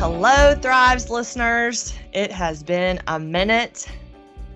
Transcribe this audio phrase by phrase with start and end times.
[0.00, 1.92] Hello, Thrives listeners.
[2.12, 3.88] It has been a minute,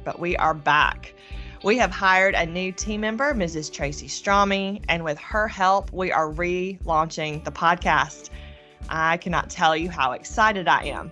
[0.05, 1.15] but we are back.
[1.65, 3.71] We have hired a new team member, Mrs.
[3.73, 8.31] Tracy Strami, and with her help, we are relaunching the podcast.
[8.89, 11.11] I cannot tell you how excited I am.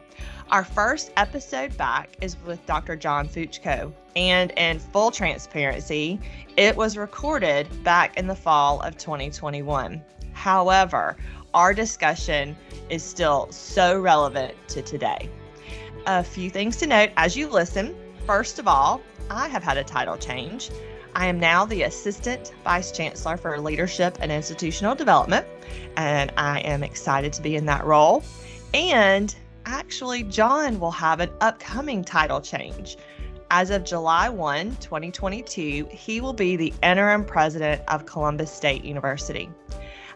[0.53, 2.95] Our first episode back is with Dr.
[2.95, 6.21] John Fuchko, and in full transparency,
[6.57, 10.01] it was recorded back in the fall of 2021.
[10.33, 11.17] However,
[11.55, 12.57] our discussion
[12.89, 15.29] is still so relevant to today.
[16.07, 17.95] A few things to note as you listen.
[18.27, 19.01] First of all,
[19.31, 20.71] I have had a title change.
[21.15, 25.45] I am now the Assistant Vice Chancellor for Leadership and Institutional Development,
[25.97, 28.23] and I am excited to be in that role.
[28.75, 29.35] And
[29.67, 32.97] actually, John will have an upcoming title change.
[33.51, 39.51] As of July 1, 2022, he will be the interim president of Columbus State University.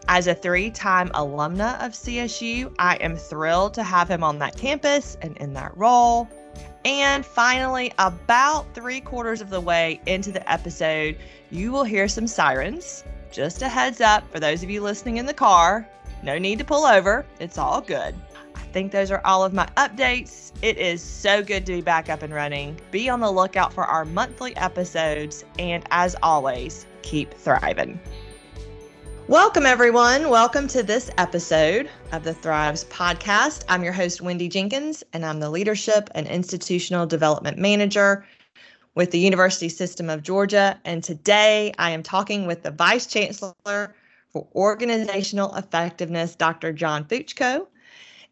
[0.07, 4.55] As a three time alumna of CSU, I am thrilled to have him on that
[4.55, 6.29] campus and in that role.
[6.85, 11.17] And finally, about three quarters of the way into the episode,
[11.49, 13.03] you will hear some sirens.
[13.31, 15.87] Just a heads up for those of you listening in the car,
[16.21, 18.15] no need to pull over, it's all good.
[18.55, 20.51] I think those are all of my updates.
[20.61, 22.79] It is so good to be back up and running.
[22.91, 27.99] Be on the lookout for our monthly episodes, and as always, keep thriving.
[29.27, 30.29] Welcome, everyone.
[30.29, 33.63] Welcome to this episode of the Thrives podcast.
[33.67, 38.23] I'm your host, Wendy Jenkins, and I'm the Leadership and Institutional Development Manager
[38.93, 40.79] with the University System of Georgia.
[40.85, 43.55] And today I am talking with the Vice Chancellor
[44.29, 46.71] for Organizational Effectiveness, Dr.
[46.71, 47.65] John Fuchko.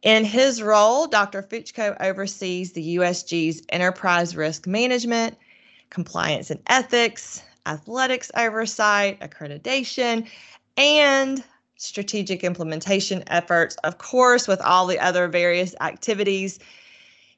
[0.03, 1.41] In his role, Dr.
[1.41, 5.37] Fuchko oversees the USG's enterprise risk management,
[5.89, 10.27] compliance and ethics, athletics oversight, accreditation,
[10.77, 11.43] and
[11.75, 16.59] strategic implementation efforts, of course, with all the other various activities.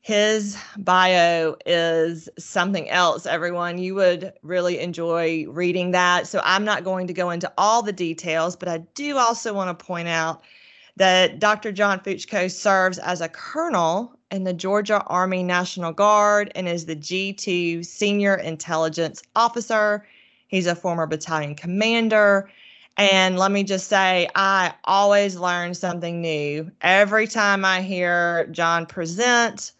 [0.01, 3.79] His bio is something else, everyone.
[3.79, 6.27] You would really enjoy reading that.
[6.27, 9.77] So I'm not going to go into all the details, but I do also want
[9.77, 10.43] to point out
[10.97, 11.71] that Dr.
[11.71, 16.95] John Fuchko serves as a colonel in the Georgia Army National Guard and is the
[16.95, 20.07] G2 Senior Intelligence Officer.
[20.47, 22.49] He's a former battalion commander
[22.97, 28.85] and let me just say, I always learn something new every time I hear John
[28.85, 29.73] present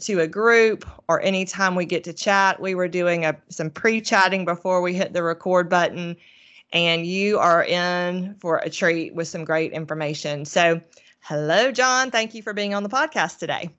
[0.00, 2.60] to a group or anytime we get to chat.
[2.60, 6.16] We were doing a, some pre chatting before we hit the record button,
[6.72, 10.44] and you are in for a treat with some great information.
[10.44, 10.80] So,
[11.20, 12.10] hello, John.
[12.10, 13.70] Thank you for being on the podcast today.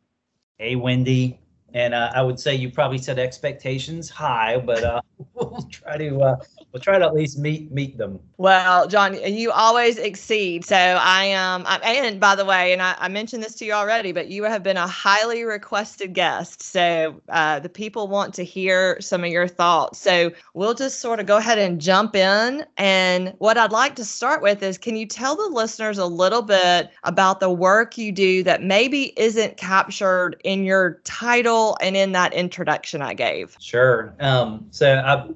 [0.57, 1.39] Hey, Wendy.
[1.73, 5.01] And uh, I would say you probably set expectations high, but uh,
[5.33, 6.35] we'll try to uh,
[6.71, 8.19] we'll try to at least meet meet them.
[8.37, 10.65] Well, John, you always exceed.
[10.65, 13.73] So I am, um, and by the way, and I, I, mentioned this to you
[13.73, 16.63] already, but you have been a highly requested guest.
[16.63, 19.99] So uh, the people want to hear some of your thoughts.
[19.99, 22.65] So we'll just sort of go ahead and jump in.
[22.77, 26.41] And what I'd like to start with is, can you tell the listeners a little
[26.41, 32.13] bit about the work you do that maybe isn't captured in your title and in
[32.13, 33.55] that introduction I gave?
[33.59, 34.15] Sure.
[34.19, 35.27] Um, so I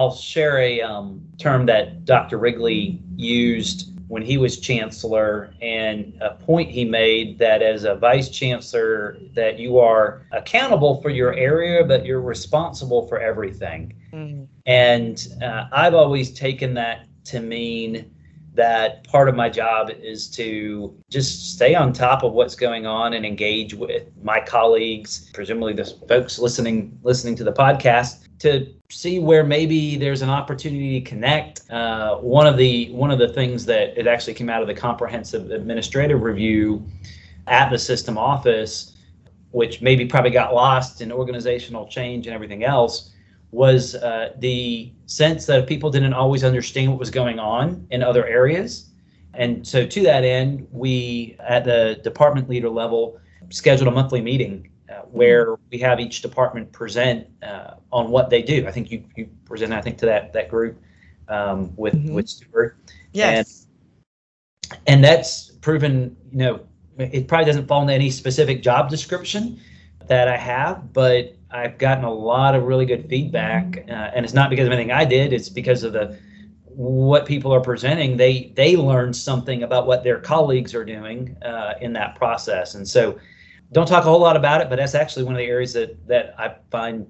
[0.00, 2.38] I'll share a um, term that Dr.
[2.38, 8.30] Wrigley used when he was chancellor and a point he made that as a vice
[8.30, 14.44] chancellor that you are accountable for your area but you're responsible for everything mm-hmm.
[14.66, 18.10] and uh, i've always taken that to mean
[18.54, 23.12] that part of my job is to just stay on top of what's going on
[23.12, 29.18] and engage with my colleagues presumably the folks listening listening to the podcast to see
[29.18, 31.70] where maybe there's an opportunity to connect.
[31.70, 34.74] Uh, one of the one of the things that it actually came out of the
[34.74, 36.84] comprehensive administrative review
[37.46, 38.96] at the system office,
[39.52, 43.10] which maybe probably got lost in organizational change and everything else,
[43.50, 48.26] was uh, the sense that people didn't always understand what was going on in other
[48.26, 48.86] areas.
[49.34, 53.20] And so, to that end, we at the department leader level
[53.50, 54.70] scheduled a monthly meeting
[55.12, 58.66] where we have each department present uh, on what they do.
[58.66, 60.80] I think you, you present, I think, to that that group
[61.28, 62.14] um, with mm-hmm.
[62.14, 62.76] with Stuart.
[63.12, 63.66] Yes.
[64.70, 66.60] And, and that's proven, you know,
[66.98, 69.60] it probably doesn't fall into any specific job description
[70.06, 74.34] that I have, but I've gotten a lot of really good feedback, uh, and it's
[74.34, 75.32] not because of anything I did.
[75.32, 76.18] It's because of the
[76.66, 78.16] what people are presenting.
[78.16, 82.86] They they learn something about what their colleagues are doing uh, in that process, and
[82.86, 83.18] so
[83.72, 86.06] don't talk a whole lot about it, but that's actually one of the areas that
[86.08, 87.06] that I find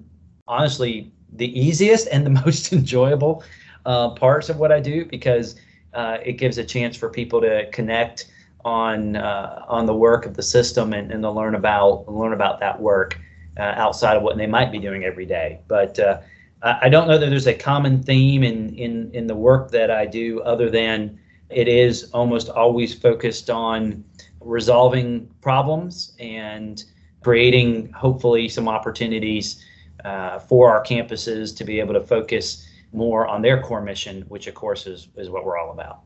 [0.47, 3.43] honestly the easiest and the most enjoyable
[3.85, 5.59] uh, parts of what I do because
[5.93, 8.31] uh, it gives a chance for people to connect
[8.63, 12.59] on uh, on the work of the system and, and to learn about learn about
[12.59, 13.19] that work
[13.57, 15.59] uh, outside of what they might be doing every day.
[15.67, 16.21] But uh,
[16.63, 20.05] I don't know that there's a common theme in in in the work that I
[20.05, 21.19] do other than
[21.49, 24.03] it is almost always focused on
[24.41, 26.83] resolving problems and
[27.21, 29.63] creating hopefully some opportunities
[30.03, 34.47] uh, for our campuses to be able to focus more on their core mission, which
[34.47, 36.01] of course is is what we're all about.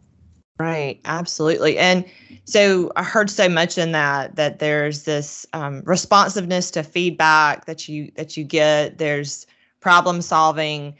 [0.57, 1.77] Right, absolutely.
[1.77, 2.05] And
[2.45, 7.89] so I heard so much in that that there's this um, responsiveness to feedback that
[7.89, 8.97] you that you get.
[8.97, 9.47] There's
[9.81, 10.95] problem solving.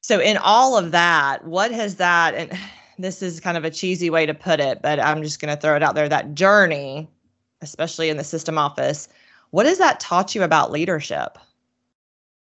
[0.00, 2.58] So in all of that, what has that and
[2.98, 5.60] this is kind of a cheesy way to put it, but I'm just going to
[5.60, 7.08] throw it out there that journey,
[7.60, 9.08] especially in the system office,
[9.50, 11.38] what has that taught you about leadership?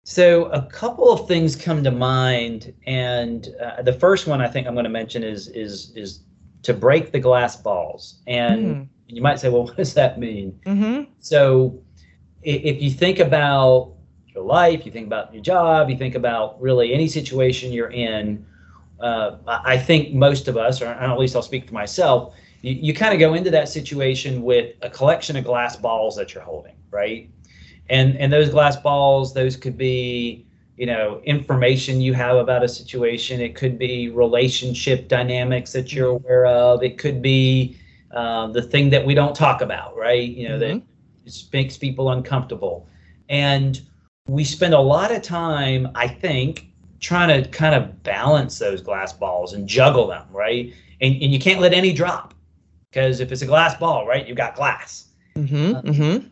[0.03, 4.67] So a couple of things come to mind, and uh, the first one I think
[4.67, 6.21] I'm going to mention is is is
[6.63, 8.21] to break the glass balls.
[8.27, 8.87] And mm.
[9.07, 10.59] you might say, well, what does that mean?
[10.65, 11.11] Mm-hmm.
[11.19, 11.81] So
[12.41, 13.93] if you think about
[14.33, 18.45] your life, you think about your job, you think about really any situation you're in,
[19.01, 22.93] uh, I think most of us, or at least I'll speak for myself, you, you
[22.93, 26.75] kind of go into that situation with a collection of glass balls that you're holding,
[26.91, 27.29] right?
[27.89, 30.45] And and those glass balls, those could be
[30.79, 36.13] you know information you have about a situation it could be relationship dynamics that you're
[36.15, 36.25] mm-hmm.
[36.25, 37.77] aware of it could be
[38.11, 40.79] uh, the thing that we don't talk about right you know mm-hmm.
[41.25, 42.87] that makes people uncomfortable
[43.27, 43.81] and
[44.27, 46.68] we spend a lot of time i think
[46.99, 51.39] trying to kind of balance those glass balls and juggle them right and, and you
[51.39, 52.33] can't let any drop
[52.91, 55.75] because if it's a glass ball right you've got glass mm-hmm.
[55.75, 56.27] Uh, mm-hmm.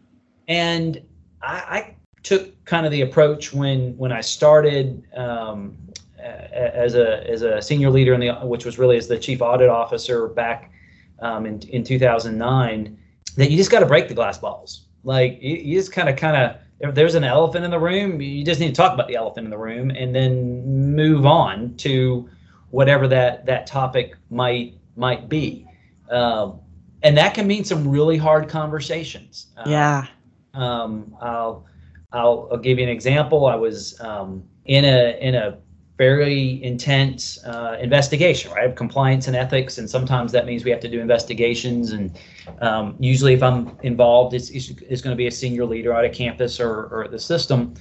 [0.47, 1.01] and
[1.41, 5.77] I, I took kind of the approach when when I started um,
[6.19, 9.69] as a as a senior leader in the which was really as the chief audit
[9.69, 10.71] officer back
[11.19, 12.97] um, in in 2009
[13.35, 16.15] that you just got to break the glass balls like you, you just kind of
[16.15, 19.07] kind of if there's an elephant in the room you just need to talk about
[19.07, 22.29] the elephant in the room and then move on to
[22.69, 25.65] whatever that that topic might might be.
[26.09, 26.59] Um,
[27.03, 29.47] and that can mean some really hard conversations.
[29.65, 30.07] Yeah.
[30.53, 31.65] um, I'll
[32.11, 33.45] I'll, I'll give you an example.
[33.45, 35.57] I was um, in a in a
[35.97, 38.75] very intense uh, investigation, right?
[38.75, 41.91] Compliance and ethics, and sometimes that means we have to do investigations.
[41.91, 42.17] And
[42.61, 46.05] um, usually, if I'm involved, it's, it's, it's going to be a senior leader out
[46.05, 47.73] of campus or, or the system.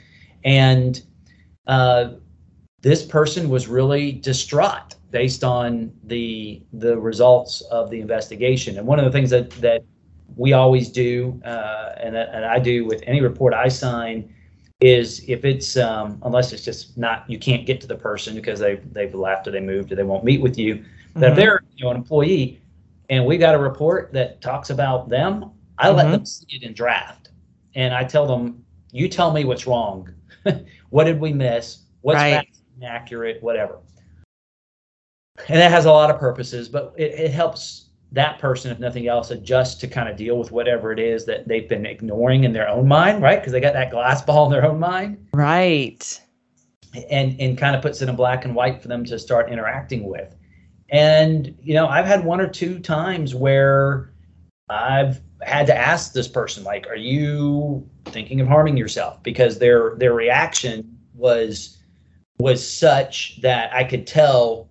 [0.45, 1.03] And
[1.67, 2.13] uh,
[2.81, 8.79] this person was really distraught based on the the results of the investigation.
[8.79, 9.83] And one of the things that that
[10.37, 14.35] we always do, uh, and, and I do with any report I sign,
[14.81, 18.61] is if it's um, unless it's just not you can't get to the person because
[18.61, 20.77] they they've left or they moved or they won't meet with you.
[20.77, 21.21] Mm-hmm.
[21.21, 22.61] That if they're you know an employee,
[23.09, 25.97] and we got a report that talks about them, I mm-hmm.
[25.97, 27.31] let them see it in draft,
[27.75, 30.13] and I tell them, you tell me what's wrong,
[30.91, 32.47] what did we miss, what's right.
[32.77, 33.79] inaccurate, whatever.
[35.49, 37.86] And that has a lot of purposes, but it, it helps
[38.17, 41.47] that person, if nothing else, adjust to kind of deal with whatever it is that
[41.47, 43.39] they've been ignoring in their own mind, right?
[43.39, 45.25] Because they got that glass ball in their own mind.
[45.35, 46.21] Right.
[47.11, 50.09] And and kind of puts it in black and white for them to start interacting
[50.09, 50.35] with.
[50.89, 54.15] And you know, I've had one or two times where
[54.71, 59.23] I've had to ask this person, like, are you thinking of harming yourself?
[59.23, 61.77] Because their their reaction was
[62.39, 64.71] was such that I could tell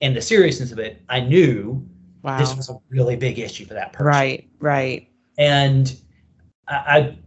[0.00, 1.84] and the seriousness of it, I knew
[2.24, 2.38] Wow.
[2.38, 4.06] This was a really big issue for that person.
[4.06, 5.08] Right, right.
[5.36, 5.94] And
[6.66, 7.18] I, I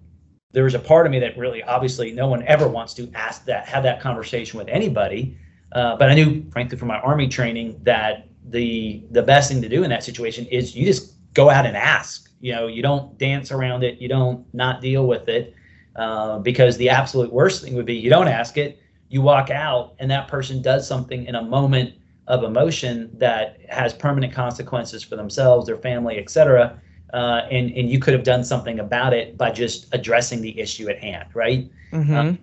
[0.51, 3.45] there was a part of me that really obviously no one ever wants to ask
[3.45, 5.37] that have that conversation with anybody
[5.73, 9.69] uh, but i knew frankly from my army training that the the best thing to
[9.69, 13.17] do in that situation is you just go out and ask you know you don't
[13.19, 15.53] dance around it you don't not deal with it
[15.95, 19.93] uh, because the absolute worst thing would be you don't ask it you walk out
[19.99, 21.93] and that person does something in a moment
[22.27, 26.79] of emotion that has permanent consequences for themselves, their family, etc.
[27.13, 30.89] Uh, and and you could have done something about it by just addressing the issue
[30.89, 31.69] at hand, right?
[31.91, 32.15] Mm-hmm.
[32.15, 32.39] Um,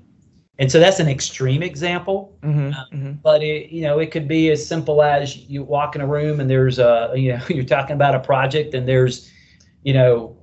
[0.59, 2.69] and so that's an extreme example, mm-hmm.
[2.69, 3.13] Uh, mm-hmm.
[3.23, 6.41] but it you know it could be as simple as you walk in a room
[6.41, 9.31] and there's a you know you're talking about a project and there's
[9.83, 10.37] you know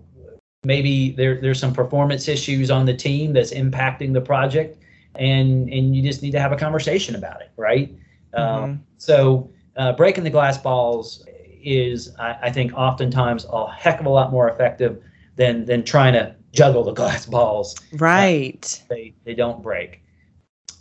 [0.63, 4.77] maybe there there's some performance issues on the team that's impacting the project
[5.15, 7.93] and and you just need to have a conversation about it, right?
[8.33, 8.63] Mm-hmm.
[8.63, 11.25] Um, so uh, breaking the glass balls
[11.63, 15.01] is, I, I, think, oftentimes a heck of a lot more effective
[15.35, 17.75] than than trying to juggle the glass balls.
[17.93, 18.81] Right.
[18.83, 20.01] Uh, they they don't break.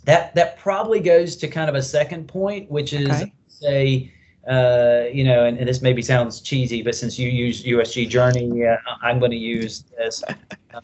[0.05, 3.33] That that probably goes to kind of a second point, which is okay.
[3.47, 4.13] say
[4.47, 8.65] uh, you know, and, and, this maybe sounds cheesy, but since you use USG Journey,
[8.65, 10.23] uh, I'm going to use this.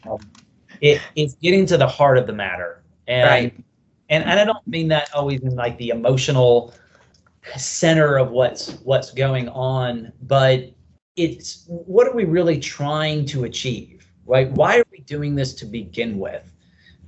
[0.06, 0.18] Um,
[0.82, 3.64] it, it's getting to the heart of the matter, and, right.
[4.08, 6.74] And and I don't mean that always in like the emotional
[7.56, 10.70] center of what's what's going on, but
[11.16, 14.50] it's what are we really trying to achieve, right?
[14.52, 16.52] Why are we doing this to begin with?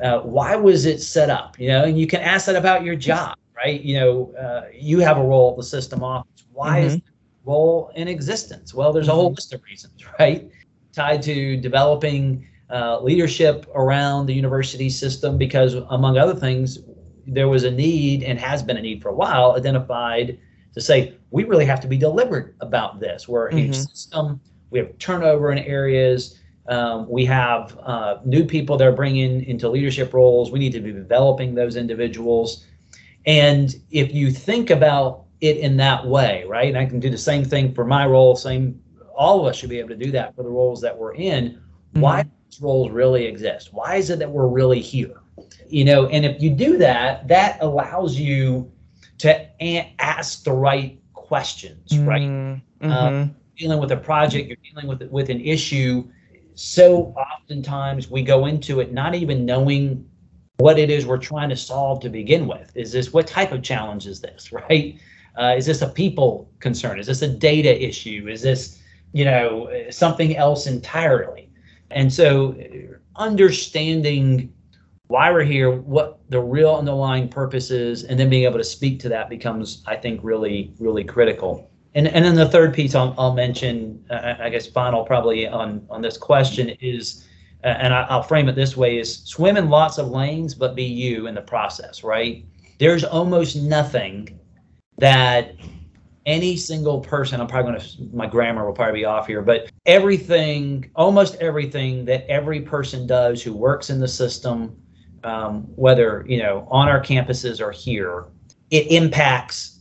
[0.03, 1.59] Uh, why was it set up?
[1.59, 3.81] You know, and you can ask that about your job, right?
[3.81, 6.31] You know, uh, you have a role at the system office
[6.61, 6.87] why mm-hmm.
[6.89, 7.03] is the
[7.45, 8.75] role in existence?
[8.75, 9.37] Well, there's a whole mm-hmm.
[9.37, 10.51] list of reasons, right?
[10.93, 16.79] Tied to developing uh, leadership around the university system, because among other things,
[17.27, 20.39] there was a need and has been a need for a while identified
[20.75, 23.29] to say we really have to be deliberate about this.
[23.29, 23.83] We're a huge mm-hmm.
[23.83, 24.41] system.
[24.71, 26.39] We have turnover in areas.
[26.69, 30.53] Um, we have uh, new people that are bringing into leadership roles.
[30.53, 32.67] We need to be developing those individuals.
[33.27, 36.69] And if you think about it in that way, right?
[36.69, 38.37] And I can do the same thing for my role.
[38.37, 38.81] Same,
[39.17, 41.51] all of us should be able to do that for the roles that we're in.
[41.51, 42.01] Mm-hmm.
[42.01, 43.73] Why these roles really exist?
[43.73, 45.21] Why is it that we're really here?
[45.69, 48.71] You know, and if you do that, that allows you
[49.19, 49.31] to
[49.61, 52.23] a- ask the right questions, right?
[52.23, 52.91] Mm-hmm.
[52.91, 56.09] Um, dealing with a project, you're dealing with with an issue.
[56.55, 60.07] So oftentimes we go into it not even knowing
[60.59, 62.71] what it is we're trying to solve to begin with.
[62.75, 64.99] Is this what type of challenge is this, right?
[65.39, 66.99] Uh, is this a people concern?
[66.99, 68.27] Is this a data issue?
[68.29, 71.51] Is this, you know, something else entirely?
[71.91, 72.55] And so
[73.17, 74.53] understanding
[75.11, 79.01] why we're here, what the real underlying purpose is, and then being able to speak
[79.01, 81.69] to that becomes, I think, really, really critical.
[81.97, 85.85] And and then the third piece I'll, I'll mention, uh, I guess, final probably on
[85.91, 87.27] on this question is,
[87.65, 90.77] uh, and I, I'll frame it this way: is swim in lots of lanes, but
[90.77, 92.47] be you in the process, right?
[92.79, 94.39] There's almost nothing
[94.99, 95.57] that
[96.25, 99.73] any single person, I'm probably going to, my grammar will probably be off here, but
[99.87, 104.77] everything, almost everything that every person does who works in the system,
[105.25, 108.27] um, whether, you know, on our campuses or here,
[108.71, 109.81] it impacts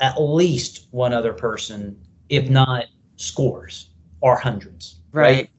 [0.00, 1.98] at least one other person,
[2.28, 2.86] if not
[3.16, 5.00] scores or hundreds.
[5.12, 5.22] Right.
[5.22, 5.50] right?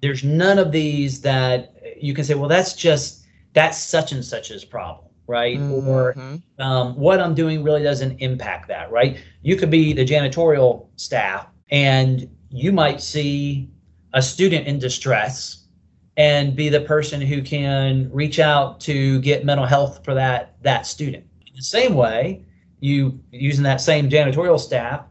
[0.00, 4.64] There's none of these that you can say, well, that's just, that's such and such's
[4.64, 5.58] problem right?
[5.58, 5.88] Mm-hmm.
[5.88, 6.16] Or
[6.58, 9.20] um, what I'm doing really doesn't impact that, right?
[9.42, 13.70] You could be the janitorial staff and you might see
[14.12, 15.68] a student in distress
[16.16, 20.86] and be the person who can reach out to get mental health for that that
[20.86, 21.24] student.
[21.46, 22.44] In the same way,
[22.80, 25.04] you using that same janitorial staff,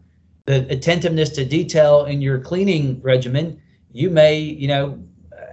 [0.45, 4.99] the attentiveness to detail in your cleaning regimen, you may, you know,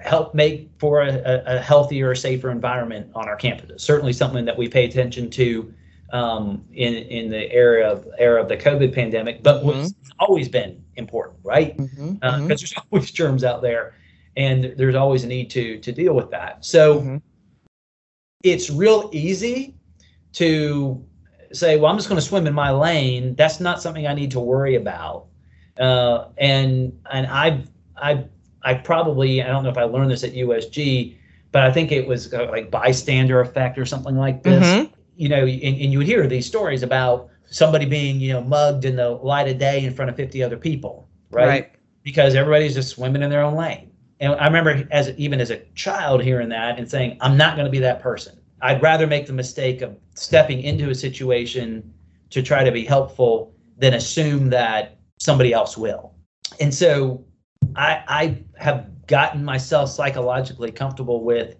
[0.02, 3.80] help make for a, a, healthier, safer environment on our campuses.
[3.80, 5.72] Certainly, something that we pay attention to
[6.12, 9.80] um, in in the era of era of the COVID pandemic, but mm-hmm.
[9.80, 11.76] what's always been important, right?
[11.76, 12.16] Because mm-hmm.
[12.22, 12.46] uh, mm-hmm.
[12.46, 13.94] there's always germs out there,
[14.36, 16.64] and there's always a need to to deal with that.
[16.64, 17.16] So mm-hmm.
[18.42, 19.74] it's real easy
[20.34, 21.04] to
[21.52, 23.34] say, well, I'm just going to swim in my lane.
[23.34, 25.26] That's not something I need to worry about.
[25.78, 28.28] Uh, and and I've I've
[28.62, 31.16] I probably I don't know if I learned this at USG,
[31.52, 34.64] but I think it was uh, like bystander effect or something like this.
[34.64, 34.92] Mm-hmm.
[35.16, 38.84] You know, and, and you would hear these stories about somebody being you know mugged
[38.84, 41.46] in the light of day in front of 50 other people, right?
[41.46, 41.72] right.
[42.02, 43.90] Because everybody's just swimming in their own lane.
[44.20, 47.66] And I remember as even as a child hearing that and saying, I'm not going
[47.66, 48.38] to be that person.
[48.62, 51.92] I'd rather make the mistake of stepping into a situation
[52.30, 56.14] to try to be helpful than assume that somebody else will.
[56.60, 57.24] And so
[57.74, 61.56] I, I have gotten myself psychologically comfortable with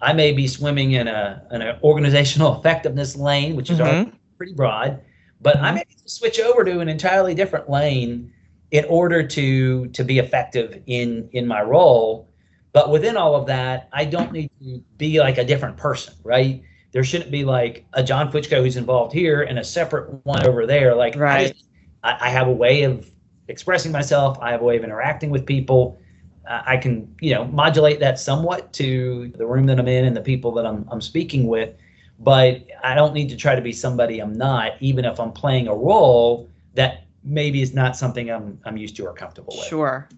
[0.00, 4.10] I may be swimming in a an organizational effectiveness lane, which is mm-hmm.
[4.36, 5.00] pretty broad,
[5.40, 8.32] but I may switch over to an entirely different lane
[8.70, 12.28] in order to to be effective in in my role.
[12.72, 16.62] But within all of that, I don't need to be like a different person, right?
[16.92, 20.66] There shouldn't be like a John Fuchko who's involved here and a separate one over
[20.66, 20.94] there.
[20.94, 21.54] Like right.
[22.02, 23.10] I, I have a way of
[23.48, 24.38] expressing myself.
[24.42, 25.98] I have a way of interacting with people.
[26.46, 30.16] Uh, I can, you know, modulate that somewhat to the room that I'm in and
[30.16, 31.74] the people that I'm, I'm speaking with.
[32.18, 35.68] But I don't need to try to be somebody I'm not, even if I'm playing
[35.68, 39.66] a role that maybe is not something I'm I'm used to or comfortable with.
[39.66, 40.08] Sure.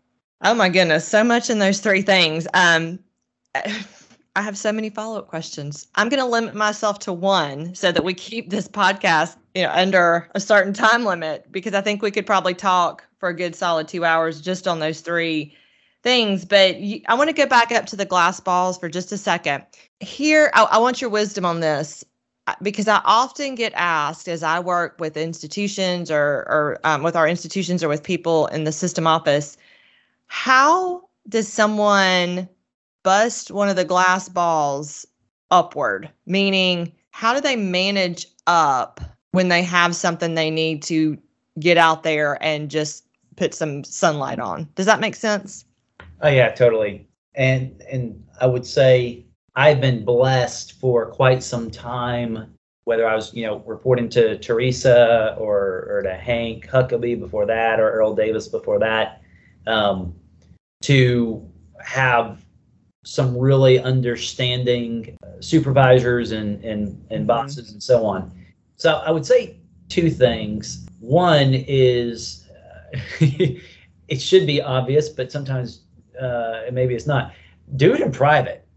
[0.43, 2.47] Oh my goodness, so much in those three things.
[2.55, 3.01] Um,
[4.37, 5.89] I have so many follow up questions.
[5.97, 9.71] I'm going to limit myself to one so that we keep this podcast, you know,
[9.73, 13.57] under a certain time limit because I think we could probably talk for a good
[13.57, 15.57] solid two hours just on those three
[16.05, 16.45] things.
[16.45, 19.19] But you, I want to go back up to the glass balls for just a
[19.19, 19.65] second.
[19.99, 22.05] Here, I, I want your wisdom on this.
[22.63, 27.29] Because I often get asked as I work with institutions or, or um, with our
[27.29, 29.57] institutions or with people in the system office,
[30.27, 32.49] how does someone
[33.03, 35.07] bust one of the glass balls
[35.51, 36.11] upward?
[36.27, 39.01] Meaning, how do they manage up
[39.33, 41.19] when they have something they need to
[41.59, 43.05] get out there and just
[43.37, 44.69] put some sunlight on?
[44.75, 45.65] Does that make sense?
[46.21, 47.09] Oh yeah, totally.
[47.35, 49.25] And and I would say
[49.59, 55.35] I've been blessed for quite some time, whether I was, you know, reporting to Teresa
[55.37, 59.21] or, or to Hank Huckaby before that or Erroll Davis before that,
[59.67, 60.15] um,
[60.83, 61.45] to
[61.85, 62.45] have
[63.05, 67.27] some really understanding supervisors and, and, and mm-hmm.
[67.27, 68.31] bosses and so on.
[68.77, 69.57] So I would say
[69.89, 70.87] two things.
[71.01, 73.17] One is uh,
[74.07, 75.81] it should be obvious, but sometimes
[76.21, 77.33] uh, maybe it's not.
[77.75, 78.68] Do it in private.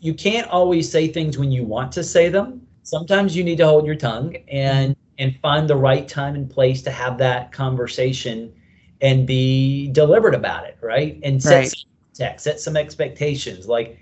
[0.00, 2.66] You can't always say things when you want to say them.
[2.82, 6.82] Sometimes you need to hold your tongue and and find the right time and place
[6.82, 8.52] to have that conversation
[9.00, 11.18] and be deliberate about it, right?
[11.22, 11.68] And set right.
[11.68, 13.66] some text, set some expectations.
[13.66, 13.98] Like,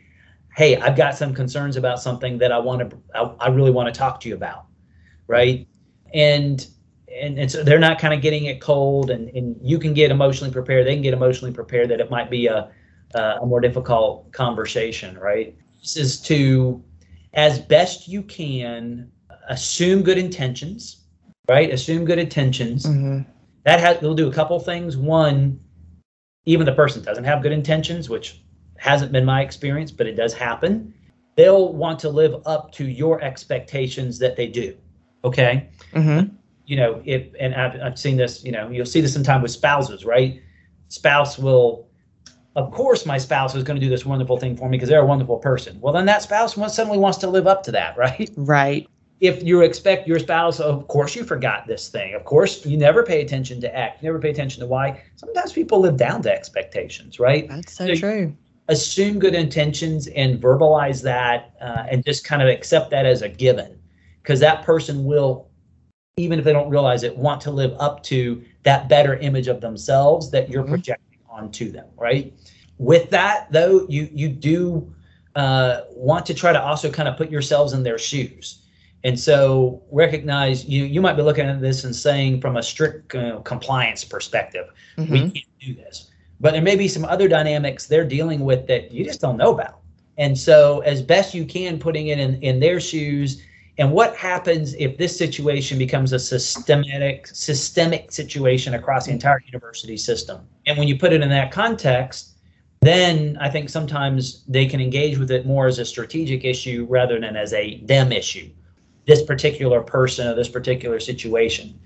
[0.56, 3.92] hey, I've got some concerns about something that I want to, I, I really want
[3.92, 4.66] to talk to you about,
[5.26, 5.66] right?
[6.12, 6.66] And
[7.14, 10.10] and, and so they're not kind of getting it cold and, and you can get
[10.10, 12.70] emotionally prepared they can get emotionally prepared that it might be a,
[13.14, 15.56] uh, a more difficult conversation right
[15.97, 16.83] is to
[17.35, 19.11] as best you can
[19.49, 21.00] assume good intentions
[21.47, 21.71] right?
[21.71, 22.87] Assume good intentions.
[22.87, 23.29] Mm-hmm.
[23.64, 24.97] that has they'll do a couple things.
[24.97, 25.61] One
[26.47, 28.43] even the person doesn't have good intentions which
[28.76, 30.95] hasn't been my experience but it does happen.
[31.37, 34.76] They'll want to live up to your expectations that they do
[35.25, 35.71] okay?
[35.93, 36.35] Mm-hmm.
[36.67, 39.50] You know, if and I've, I've seen this, you know, you'll see this sometimes with
[39.50, 40.41] spouses, right?
[40.88, 41.88] Spouse will,
[42.56, 45.00] of course, my spouse is going to do this wonderful thing for me because they're
[45.00, 45.78] a wonderful person.
[45.80, 48.30] Well, then that spouse suddenly wants to live up to that, right?
[48.37, 48.88] Right.
[49.20, 52.14] If you expect your spouse, of course, you forgot this thing.
[52.14, 54.02] Of course, you never pay attention to act.
[54.02, 55.02] You never pay attention to why.
[55.16, 57.49] Sometimes people live down to expectations, right?
[57.49, 58.37] That's so, so true.
[58.68, 63.29] Assume good intentions and verbalize that, uh, and just kind of accept that as a
[63.29, 63.79] given,
[64.22, 65.48] because that person will
[66.16, 69.61] even if they don't realize it, want to live up to that better image of
[69.61, 70.74] themselves that you're mm-hmm.
[70.74, 71.04] projecting
[71.35, 72.33] onto them, right?
[72.79, 74.92] With that, though, you you do
[75.35, 78.61] uh, want to try to also kind of put yourselves in their shoes.
[79.05, 83.14] And so recognize you you might be looking at this and saying from a strict
[83.14, 84.66] uh, compliance perspective,
[84.97, 85.12] mm-hmm.
[85.12, 86.11] we can't do this.
[86.40, 89.53] But there may be some other dynamics they're dealing with that you just don't know
[89.53, 89.81] about.
[90.16, 93.42] And so as best you can putting it in, in their shoes
[93.78, 99.96] and what happens if this situation becomes a systematic systemic situation across the entire university
[99.96, 100.46] system?
[100.66, 102.37] And when you put it in that context,
[102.82, 107.18] then I think sometimes they can engage with it more as a strategic issue rather
[107.18, 108.50] than as a them issue.
[109.06, 111.78] This particular person or this particular situation.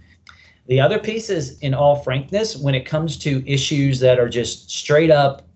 [0.67, 4.71] The other piece is, in all frankness, when it comes to issues that are just
[4.71, 5.48] straight up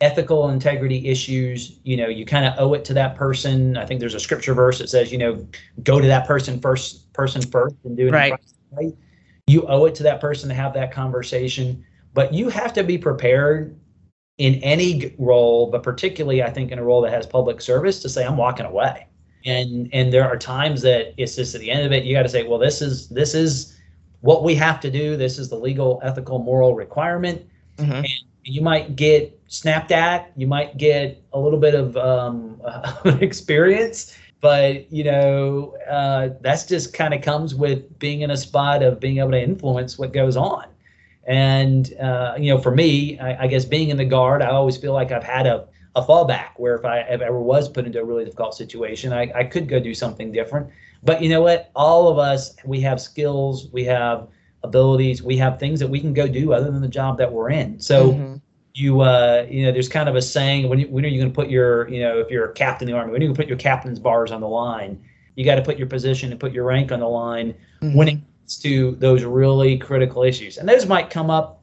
[0.00, 3.76] ethical integrity issues, you know, you kind of owe it to that person.
[3.76, 5.46] I think there's a scripture verse that says, you know,
[5.82, 8.34] go to that person first, person first, and do it right.
[8.72, 8.92] right.
[9.46, 12.98] You owe it to that person to have that conversation, but you have to be
[12.98, 13.78] prepared
[14.38, 18.08] in any role, but particularly I think in a role that has public service to
[18.08, 19.06] say I'm walking away.
[19.46, 22.22] And and there are times that it's just at the end of it, you got
[22.22, 23.78] to say, well, this is this is
[24.22, 25.16] what we have to do.
[25.18, 27.42] This is the legal, ethical, moral requirement.
[27.76, 27.92] Mm-hmm.
[27.92, 28.08] And
[28.42, 30.32] you might get snapped at.
[30.36, 32.60] You might get a little bit of um,
[33.20, 38.82] experience, but you know uh, that's just kind of comes with being in a spot
[38.82, 40.66] of being able to influence what goes on.
[41.26, 44.76] And uh, you know, for me, I, I, guess being in the guard, I always
[44.76, 48.04] feel like I've had a, a fallback where if I ever was put into a
[48.04, 50.68] really difficult situation, I, I could go do something different.
[51.02, 51.70] But you know what?
[51.74, 54.28] All of us, we have skills, we have
[54.62, 57.50] abilities, we have things that we can go do other than the job that we're
[57.50, 57.80] in.
[57.80, 58.12] So.
[58.12, 58.34] Mm-hmm
[58.74, 61.32] you uh, you know there's kind of a saying when you, when are you going
[61.32, 63.28] to put your you know if you're a captain in the army when are you
[63.28, 65.02] going to put your captain's bars on the line?
[65.36, 67.96] You got to put your position and put your rank on the line mm-hmm.
[67.96, 70.58] when it comes to those really critical issues.
[70.58, 71.62] And those might come up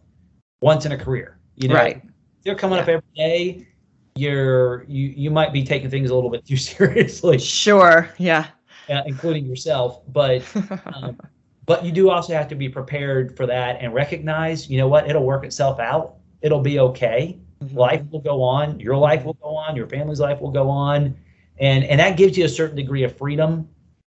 [0.62, 1.76] once in a career you know?
[1.76, 2.02] Right.
[2.44, 2.84] they're coming yeah.
[2.84, 3.68] up every day.
[4.16, 7.38] You're you you might be taking things a little bit too seriously.
[7.38, 8.48] Sure yeah.
[8.90, 10.44] Uh, including yourself but
[10.94, 11.18] um,
[11.66, 15.10] but you do also have to be prepared for that and recognize you know what
[15.10, 17.40] it'll work itself out it'll be okay.
[17.64, 17.78] Mm-hmm.
[17.78, 18.80] Life will go on.
[18.80, 19.76] Your life will go on.
[19.76, 21.16] Your family's life will go on,
[21.60, 23.70] and and that gives you a certain degree of freedom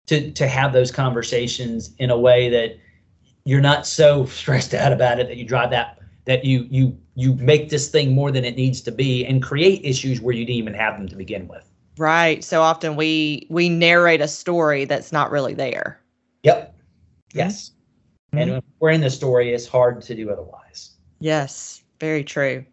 [0.07, 2.77] to to have those conversations in a way that
[3.45, 7.35] you're not so stressed out about it that you drive that that you you you
[7.35, 10.57] make this thing more than it needs to be and create issues where you didn't
[10.57, 11.71] even have them to begin with.
[11.97, 12.43] Right.
[12.43, 16.01] So often we we narrate a story that's not really there.
[16.43, 16.75] Yep.
[17.33, 17.71] Yes.
[18.33, 18.37] Mm-hmm.
[18.39, 20.91] And when we're in the story, it's hard to do otherwise.
[21.19, 21.83] Yes.
[21.99, 22.65] Very true.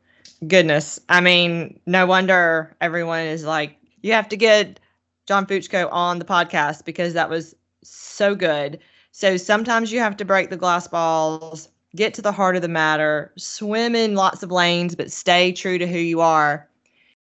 [0.46, 1.00] Goodness.
[1.08, 4.80] I mean, no wonder everyone is like, you have to get
[5.26, 8.80] John Fuchko on the podcast because that was so good.
[9.12, 12.68] So sometimes you have to break the glass balls, get to the heart of the
[12.68, 16.68] matter, swim in lots of lanes, but stay true to who you are.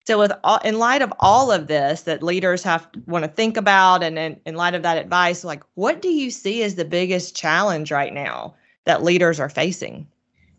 [0.06, 3.58] So, with all, in light of all of this that leaders have want to think
[3.58, 6.86] about, and in, in light of that advice, like what do you see as the
[6.86, 8.54] biggest challenge right now
[8.86, 10.06] that leaders are facing?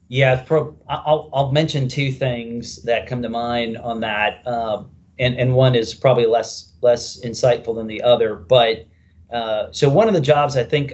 [0.10, 0.44] Yeah,
[0.90, 5.76] I'll, I'll mention two things that come to mind on that, um, and and one
[5.76, 8.36] is probably less less insightful than the other.
[8.36, 8.88] But
[9.32, 10.94] uh, so one of the jobs I think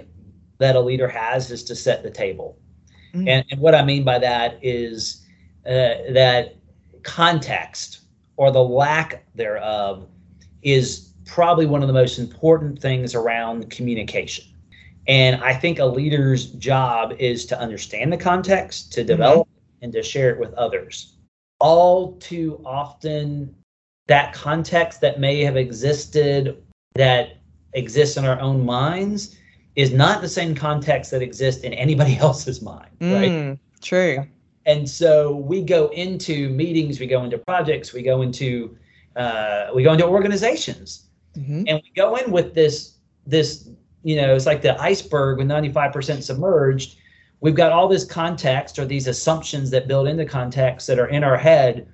[0.58, 2.58] that a leader has is to set the table,
[3.14, 3.26] mm-hmm.
[3.26, 5.24] and and what I mean by that is
[5.64, 6.56] uh, that
[7.02, 8.00] context
[8.36, 10.06] or the lack thereof
[10.60, 14.44] is probably one of the most important things around communication.
[15.08, 19.84] And I think a leader's job is to understand the context, to develop mm-hmm.
[19.84, 21.16] and to share it with others.
[21.60, 23.54] All too often,
[24.08, 26.62] that context that may have existed,
[26.94, 27.38] that
[27.72, 29.36] exists in our own minds,
[29.76, 33.58] is not the same context that exists in anybody else's mind, mm, right?
[33.80, 34.26] True.
[34.64, 38.76] And so we go into meetings, we go into projects, we go into
[39.14, 41.06] uh, we go into organizations,
[41.38, 41.62] mm-hmm.
[41.66, 43.68] and we go in with this this
[44.06, 46.96] you know, it's like the iceberg with 95% submerged.
[47.40, 51.24] We've got all this context or these assumptions that build into context that are in
[51.24, 51.88] our head.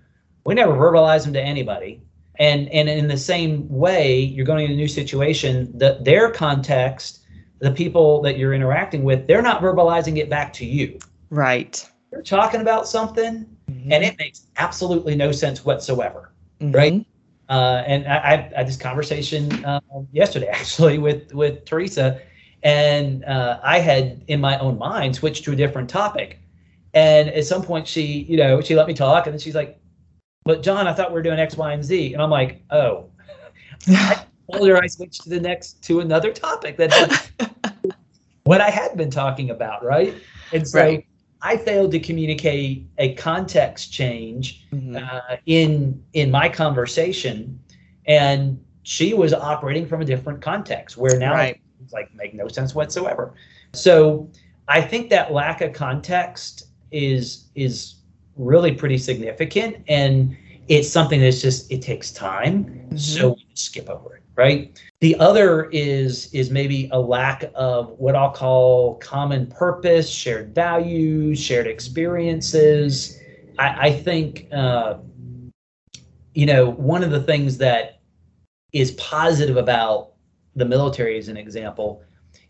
[0.44, 2.02] We never verbalize them to anybody.
[2.38, 7.20] And and in the same way, you're going in a new situation, that their context,
[7.60, 10.98] the people that you're interacting with, they're not verbalizing it back to you.
[11.30, 11.82] Right.
[12.10, 13.90] They're talking about something mm-hmm.
[13.90, 16.30] and it makes absolutely no sense whatsoever.
[16.60, 16.72] Mm-hmm.
[16.72, 17.06] Right.
[17.52, 19.78] Uh, and I, I, had this conversation uh,
[20.10, 22.18] yesterday actually with with Teresa,
[22.62, 26.38] and uh, I had in my own mind switched to a different topic.
[26.94, 29.78] And at some point, she, you know, she let me talk, and then she's like,
[30.44, 33.10] "But John, I thought we were doing X, Y, and Z," and I'm like, "Oh."
[33.86, 37.30] I told her I switched to the next to another topic that
[38.44, 40.14] what I had been talking about, right?
[40.54, 41.06] And so right.
[41.42, 44.96] I failed to communicate a context change mm-hmm.
[44.96, 47.58] uh, in in my conversation,
[48.06, 51.60] and she was operating from a different context where now right.
[51.82, 53.34] it's like make no sense whatsoever.
[53.72, 54.30] So
[54.68, 57.96] I think that lack of context is is
[58.36, 60.36] really pretty significant, and
[60.68, 62.96] it's something that's just it takes time, mm-hmm.
[62.96, 64.80] so we skip over it, right?
[65.00, 71.40] The other is is maybe a lack of what I'll call common purpose, shared values,
[71.40, 73.18] shared experiences.
[73.58, 74.98] I, I think uh,
[76.34, 78.00] you know one of the things that
[78.72, 80.12] is positive about
[80.56, 82.02] the military, as an example,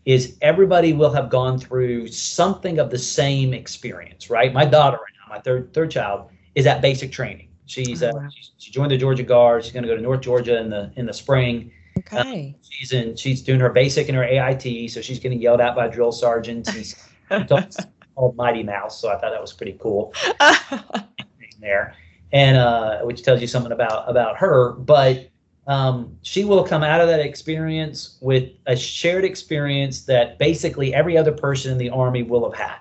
[0.05, 4.53] is everybody will have gone through something of the same experience, right?
[4.53, 7.49] My daughter right now, my third third child, is at basic training.
[7.65, 9.63] She's, oh, uh, she, she joined the Georgia Guard.
[9.63, 12.55] She's going to go to North Georgia in the in the spring Okay.
[12.55, 13.15] Uh, she's in.
[13.15, 16.71] She's doing her basic and her AIT, so she's getting yelled at by drill sergeants.
[16.71, 16.95] He's
[18.15, 20.13] called Mighty Mouse, so I thought that was pretty cool.
[21.59, 21.95] there,
[22.31, 24.73] and uh, which tells you something about about her.
[24.73, 25.29] But
[25.67, 31.17] um, she will come out of that experience with a shared experience that basically every
[31.17, 32.79] other person in the Army will have had,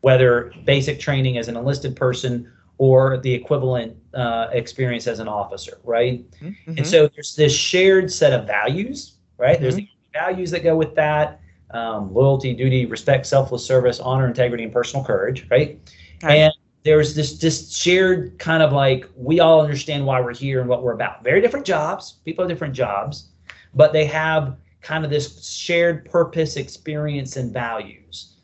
[0.00, 5.78] whether basic training as an enlisted person or the equivalent uh, experience as an officer,
[5.84, 6.30] right?
[6.40, 6.72] Mm-hmm.
[6.76, 9.54] And so there's this shared set of values, right?
[9.54, 9.62] Mm-hmm.
[9.62, 14.64] There's the values that go with that um, loyalty, duty, respect, selfless service, honor, integrity,
[14.64, 15.80] and personal courage, right?
[16.22, 16.42] Okay.
[16.42, 16.52] And
[16.84, 20.82] there's this this shared kind of like we all understand why we're here and what
[20.82, 21.24] we're about.
[21.24, 23.28] Very different jobs, people have different jobs,
[23.74, 28.36] but they have kind of this shared purpose, experience, and values.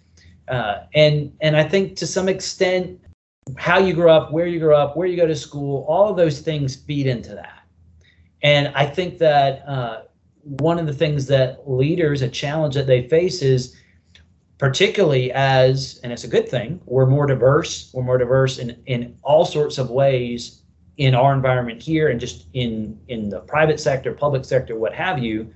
[0.49, 3.01] Uh, and and I think to some extent
[3.57, 6.17] how you grew up, where you grew up, where you go to school, all of
[6.17, 7.63] those things feed into that.
[8.43, 10.03] And I think that uh,
[10.43, 13.77] one of the things that leaders, a challenge that they face is
[14.59, 19.17] particularly as, and it's a good thing, we're more diverse, we're more diverse in, in
[19.23, 20.63] all sorts of ways
[20.99, 25.19] in our environment here and just in, in the private sector, public sector, what have
[25.19, 25.53] you.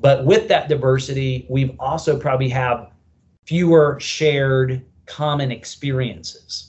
[0.00, 2.92] But with that diversity, we've also probably have
[3.46, 6.68] fewer shared common experiences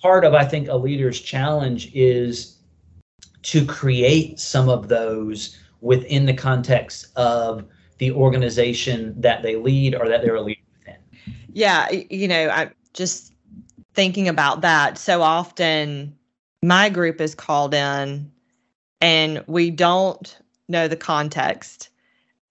[0.00, 2.58] part of, I think, a leader's challenge is
[3.42, 7.64] to create some of those within the context of
[7.98, 11.00] the organization that they lead or that they're a leader within.
[11.52, 13.32] Yeah, you know, I just
[13.94, 16.16] thinking about that so often
[16.62, 18.30] my group is called in
[19.00, 21.88] and we don't know the context.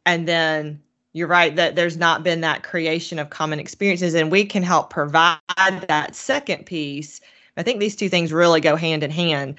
[0.06, 0.82] And then
[1.14, 4.90] you're right that there's not been that creation of common experiences, and we can help
[4.90, 7.20] provide that second piece.
[7.58, 9.56] I think these two things really go hand in hand.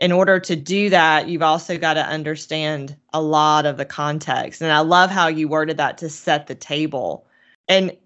[0.00, 4.60] In order to do that, you've also got to understand a lot of the context.
[4.60, 7.24] And I love how you worded that to set the table.
[7.68, 7.96] And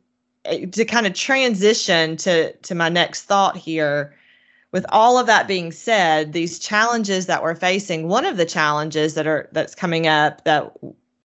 [0.45, 4.15] eh, to kind of transition to to my next thought here,
[4.73, 9.15] with all of that being said, these challenges that we're facing, one of the challenges
[9.15, 10.71] that are that's coming up that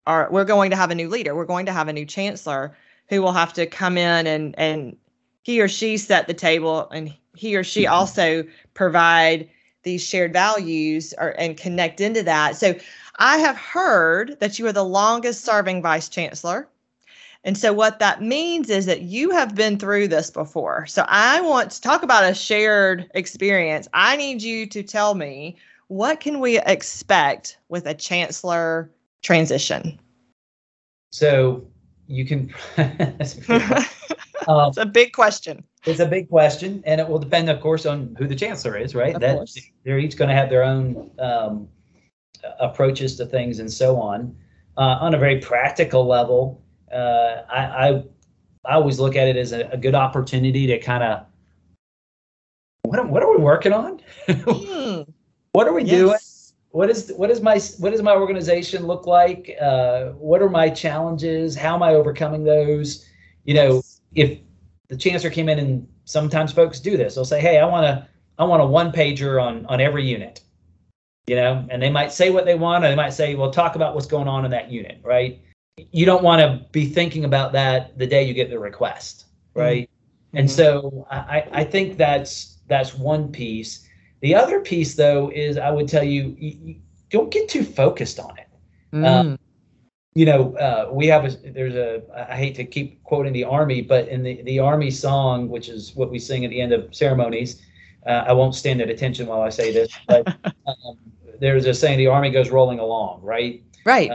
[0.08, 2.78] are we're going to have a new leader, we're going to have a new chancellor
[3.10, 4.96] who will have to come in and and
[5.44, 9.50] he or she set the table and he or she also provide
[9.84, 12.56] these shared values or, and connect into that.
[12.56, 12.76] So
[13.18, 16.68] I have heard that you are the longest serving vice chancellor
[17.44, 20.86] and so, what that means is that you have been through this before.
[20.86, 23.88] So, I want to talk about a shared experience.
[23.94, 28.92] I need you to tell me what can we expect with a chancellor
[29.24, 30.00] transition?
[31.12, 31.66] So,
[32.08, 32.54] you can.
[32.78, 35.64] um, it's a big question.
[35.86, 38.94] It's a big question, and it will depend, of course, on who the chancellor is,
[38.94, 39.16] right?
[39.16, 39.58] Of that course.
[39.84, 41.68] they're each going to have their own um,
[42.60, 44.36] approaches to things and so on.
[44.78, 46.62] Uh, on a very practical level,
[46.94, 48.04] uh, I, I,
[48.66, 51.26] I always look at it as a, a good opportunity to kind of
[52.84, 54.00] what what are we working on?
[54.28, 55.02] Hmm.
[55.54, 55.98] what are we Yes.
[56.00, 56.20] doing?
[56.72, 59.56] What is what is my what does my organization look like?
[59.60, 61.56] Uh, what are my challenges?
[61.56, 63.06] How am I overcoming those?
[63.44, 63.82] You know,
[64.16, 64.40] if
[64.92, 68.06] the chancellor came in and sometimes folks do this, they'll say, "Hey, I want to
[68.38, 70.42] I want a one pager on on every unit."
[71.28, 73.76] You know, and they might say what they want, or they might say, "Well, talk
[73.76, 75.40] about what's going on in that unit," right?
[75.92, 79.90] You don't want to be thinking about that the day you get the request, right?
[80.34, 80.52] And Mhm.
[80.52, 83.88] so I, I think that's that's one piece.
[84.20, 86.76] The other piece, though, is I would tell you, you, you
[87.10, 88.48] don't get too focused on it.
[88.94, 89.38] Mm.
[90.14, 93.82] You know, uh, we have a there's a I hate to keep quoting the army,
[93.82, 96.94] but in the the army song, which is what we sing at the end of
[96.94, 97.62] ceremonies,
[98.06, 100.28] uh, I won't stand at attention while I say this, but
[100.68, 100.98] um,
[101.40, 103.64] there's a saying: the army goes rolling along, right?
[103.86, 104.12] right.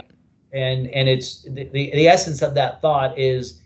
[0.53, 3.61] and and it's the, the, the essence of that thought is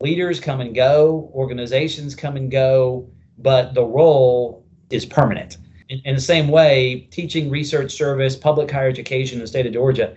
[0.00, 6.14] leaders come and go organizations come and go but the role is permanent in, in
[6.14, 10.16] the same way teaching research service public higher education in the state of georgia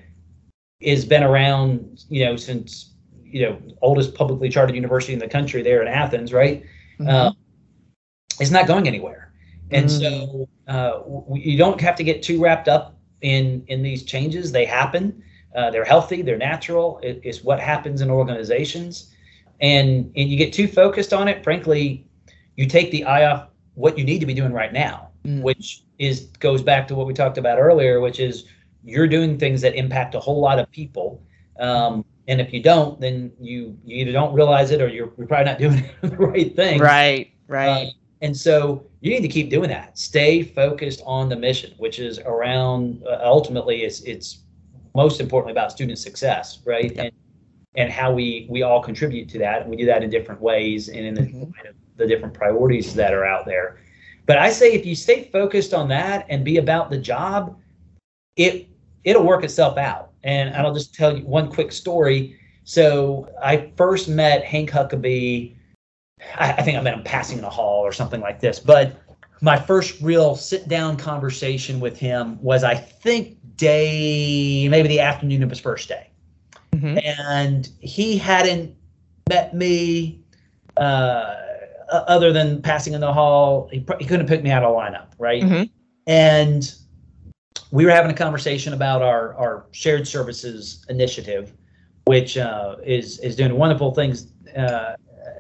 [0.86, 2.92] has been around you know since
[3.24, 6.64] you know oldest publicly chartered university in the country there in athens right
[7.00, 7.10] Mhm.
[7.10, 7.32] uh,
[8.40, 9.32] it's not going anywhere.
[9.72, 10.00] And Mm.
[10.02, 14.52] so uh, w- you don't have to get too wrapped up in in these changes.
[14.52, 15.22] They happen.
[15.56, 16.22] Uh, they're healthy.
[16.22, 17.00] They're natural.
[17.04, 19.12] It, it's what happens in organizations.
[19.62, 21.44] And and you get too focused on it.
[21.44, 22.06] Frankly,
[22.56, 25.42] you take the eye off what you need to be doing right now, Mm.
[25.42, 28.46] which is goes back to what we talked about earlier, which is
[28.84, 31.22] you're doing things that impact a whole lot of people.
[31.60, 35.28] Um, and if you don't, then you you either don't realize it or you're, you're
[35.28, 36.80] probably not doing the right thing.
[36.80, 37.32] right.
[37.48, 37.88] Right.
[37.88, 37.92] Uh,
[38.22, 39.98] and so you need to keep doing that.
[39.98, 44.40] Stay focused on the mission, which is around uh, ultimately it's it's
[44.96, 46.96] most importantly about student success, right?
[46.96, 47.06] Yep.
[47.06, 47.12] And
[47.76, 50.90] and how we we all contribute to that, and we do that in different ways
[50.90, 51.52] and in the, Mhm.
[51.98, 53.78] the different priorities that are out there.
[54.26, 57.60] But I say if you stay focused on that and be about the job,
[58.38, 58.68] it
[59.04, 60.12] it'll work itself out.
[60.24, 62.40] And I'll just tell you one quick story.
[62.64, 65.56] So I first met Hank Huckaby.
[66.36, 68.60] I, I think I met him passing in a hall or something like this.
[68.60, 68.96] But
[69.42, 75.44] my first real sit down conversation with him was, I think, day, maybe the afternoon
[75.44, 76.10] of his first day.
[76.72, 77.02] Mhm.
[77.20, 78.76] And he hadn't
[79.30, 80.22] met me
[80.78, 81.36] uh,
[81.92, 83.70] other than passing in the hall.
[83.72, 85.44] He, he couldn't pick me out of a lineup, right?
[85.44, 85.70] Mhm.
[86.08, 86.74] And
[87.74, 91.54] we were having a conversation about our, our shared services initiative,
[92.06, 94.94] which uh, is is doing wonderful things uh,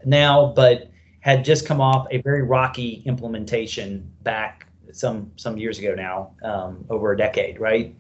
[0.03, 5.93] now, but had just come off a very rocky implementation back some some years ago
[5.93, 7.95] now, um, over a decade, right?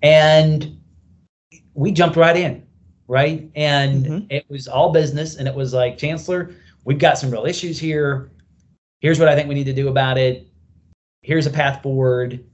[0.00, 0.80] And
[1.74, 2.64] we jumped right in,
[3.08, 3.50] right?
[3.56, 4.26] And Mhm.
[4.30, 8.30] it was all business, and it was like, Chancellor, we've got some real issues here.
[9.00, 10.46] Here's what I think we need to do about it.
[11.22, 12.44] Here's a path forward.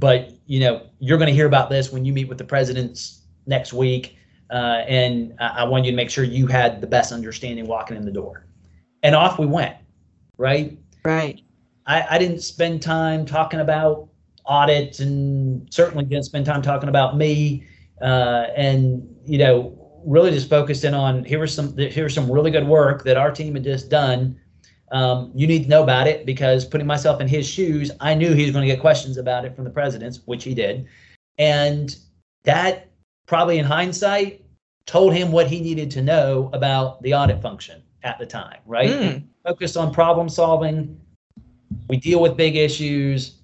[0.00, 3.22] But you know, you're going to hear about this when you meet with the presidents
[3.46, 4.16] next week,
[4.50, 7.96] uh, and I, I want you to make sure you had the best understanding walking
[7.96, 8.46] in the door.
[9.02, 9.76] And off we went,
[10.38, 10.78] right?
[11.04, 11.40] Right.
[11.86, 14.08] I, I didn't spend time talking about
[14.46, 17.66] audits and certainly didn't spend time talking about me
[18.02, 22.50] uh, and you know really just focused in on here was some here's some really
[22.50, 24.38] good work that our team had just done
[24.92, 28.32] um, you need to know about it because putting myself in his shoes i knew
[28.34, 30.86] he was going to get questions about it from the presidents which he did
[31.38, 31.96] And
[32.44, 32.90] that
[33.26, 34.44] probably in hindsight
[34.86, 38.90] told him what he needed to know about the audit function at the time, right?
[38.90, 39.24] Mm.
[39.44, 41.00] Focused on problem solving.
[41.88, 43.40] We deal with big issues.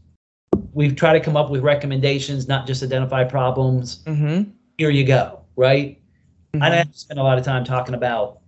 [0.72, 4.02] We've tried to come up with recommendations, not just identify problems.
[4.04, 4.50] Mm-hmm.
[4.78, 5.98] Here you go, right?
[6.54, 6.62] Mm-hmm.
[6.62, 8.39] I spend a lot of time talking about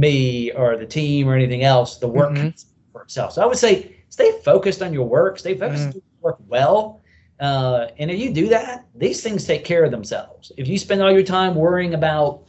[0.00, 1.98] me or the team or anything else.
[1.98, 2.64] The work Mhm.
[2.92, 3.32] for itself.
[3.32, 5.38] So I would say stay focused on your work.
[5.38, 5.86] Stay focused Mhm.
[5.88, 7.02] on your work well.
[7.38, 10.52] Uh, and if you do that, these things take care of themselves.
[10.56, 12.48] If you spend all your time worrying about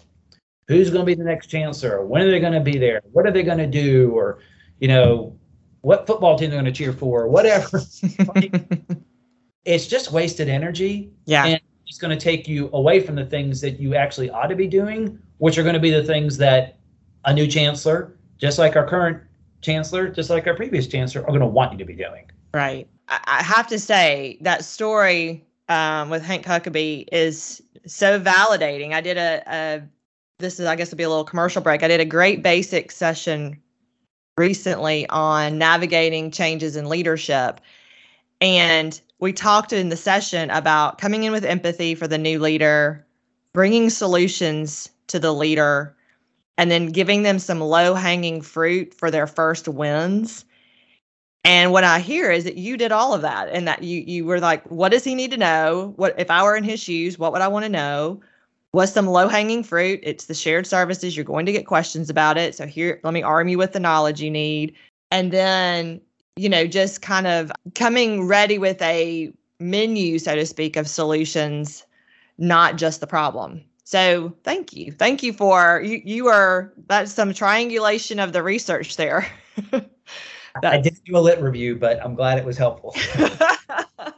[0.68, 3.26] who's going to be the next chancellor, when are they going to be there, what
[3.26, 4.40] are they going to do, or
[4.80, 5.38] you know,
[5.82, 7.82] what football team they're going to cheer for, whatever,
[9.66, 11.46] it's just wasted energy yeah.
[11.46, 14.56] and it's going to take you away from the things that you actually ought to
[14.56, 16.78] be doing, which are going to be the things that
[17.26, 19.22] a new chancellor, just like our current
[19.62, 22.30] chancellor, just like our previous chancellor, are going to want you to be doing.
[22.54, 22.88] Right.
[23.08, 28.94] I, have to say that story um, with Hank Huckaby is so validating.
[28.94, 29.82] I did a, a
[30.40, 31.84] this is I guess it'll be a little commercial break.
[31.84, 33.62] I did a great basic session
[34.38, 37.62] recently on navigating changes in leadership.
[38.40, 43.06] And we talked in the session about coming in with empathy for the new leader,
[43.54, 45.96] bringing solutions to the leader,
[46.62, 50.46] and then giving them some low hanging fruit for their first wins.
[51.44, 54.26] And what I hear is that you did all of that and that you you
[54.26, 55.94] were like, what does he need to know?
[55.96, 58.22] What if I were in his shoes, what would I want to know?
[58.74, 60.02] What's some low-hanging fruit?
[60.04, 61.18] It's the shared services.
[61.18, 62.54] You're going to get questions about it.
[62.54, 64.76] So here, let me arm you with the knowledge you need.
[65.10, 66.00] And then,
[66.36, 71.88] you know, just kind of coming ready with a menu, so to speak, of solutions,
[72.38, 73.64] not just the problem.
[73.92, 74.94] So thank you.
[74.94, 79.28] Thank you for you you are that's some triangulation of the research there.
[80.64, 82.96] I didn't do a lit review, but I'm glad it was helpful.
[83.16, 84.16] it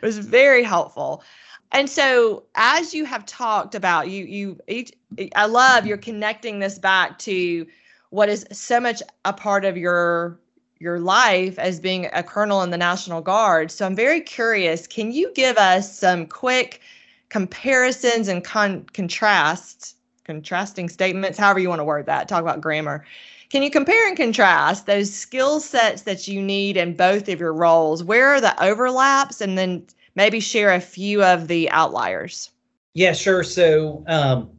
[0.00, 1.24] was very helpful.
[1.72, 4.92] And so as you have talked about you you each
[5.34, 7.66] I love you're connecting this back to
[8.10, 10.38] what is so much a part of your
[10.78, 13.72] your life as being a colonel in the National Guard.
[13.72, 16.80] So I'm very curious, can you give us some quick
[17.28, 23.04] comparisons and con- contrasts, contrasting statements, however you want to word that, talk about grammar.
[23.50, 27.54] Can you compare and contrast those skill sets that you need in both of your
[27.54, 28.04] roles?
[28.04, 29.40] Where are the overlaps?
[29.40, 32.50] And then maybe share a few of the outliers.
[32.94, 33.42] Yeah, sure.
[33.42, 34.50] So, um,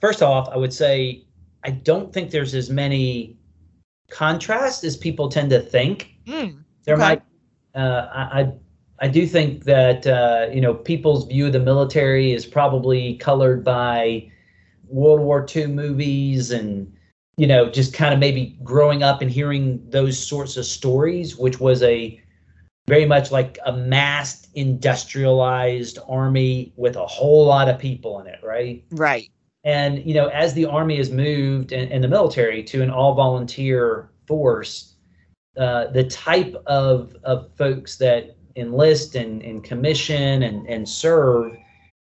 [0.00, 1.24] first off, I would say
[1.64, 3.36] I don't think there's as many
[4.10, 6.14] contrasts as people tend to think.
[6.26, 7.02] Mm, there okay.
[7.02, 7.22] might,
[7.74, 8.52] uh, I,
[9.00, 13.64] I, do think that uh, you know people's view of the military is probably colored
[13.64, 14.30] by
[14.88, 16.92] World War II movies and
[17.36, 21.60] you know just kind of maybe growing up and hearing those sorts of stories, which
[21.60, 22.20] was a
[22.86, 28.40] very much like a massed industrialized army with a whole lot of people in it,
[28.42, 28.84] right?
[28.90, 29.30] Right.
[29.64, 33.14] And you know, as the army has moved in, in the military to an all
[33.14, 34.94] volunteer force,
[35.56, 41.56] uh, the type of of folks that enlist and, and commission and, and serve,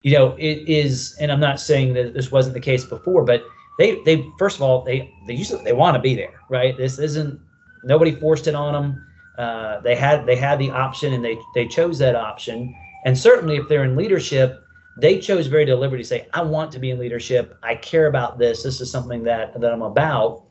[0.02, 1.16] you know, it is.
[1.20, 3.44] And I'm not saying that this wasn't the case before, but
[3.80, 6.78] they they first of all they they usually they want to be there, right?
[6.78, 7.40] This isn't
[7.84, 9.06] nobody forced it on them.
[9.38, 12.74] Uh, they had they had the option and they they chose that option.
[13.06, 14.64] And certainly, if they're in leadership,
[14.98, 17.58] they chose very deliberately to say, I want to be in leadership.
[17.64, 18.64] I care about this.
[18.64, 20.44] This is something that that I'm about.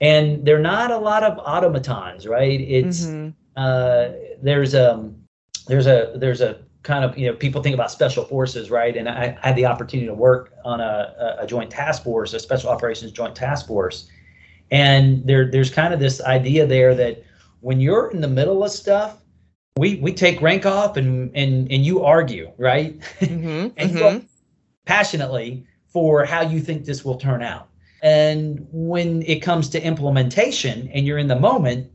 [0.00, 2.60] And they're not a lot of automatons, right?
[2.60, 3.34] It's Mhm.
[3.56, 4.08] uh,
[4.42, 5.10] there's a
[5.66, 8.96] there's a there's a kind of you know people think about special forces, right?
[8.96, 12.38] And I, I had the opportunity to work on a, a joint task force, a
[12.38, 14.08] special operations joint task force,
[14.70, 17.22] and there there's kind of this idea there that
[17.60, 19.22] when you're in the middle of stuff,
[19.78, 22.98] we we take rank off and and and you argue, right?
[23.20, 23.72] Mhm.
[23.76, 24.04] and you Mhm.
[24.04, 24.28] argue
[24.86, 27.68] passionately for how you think this will turn out.
[28.02, 31.90] And when it comes to implementation and you're in the moment,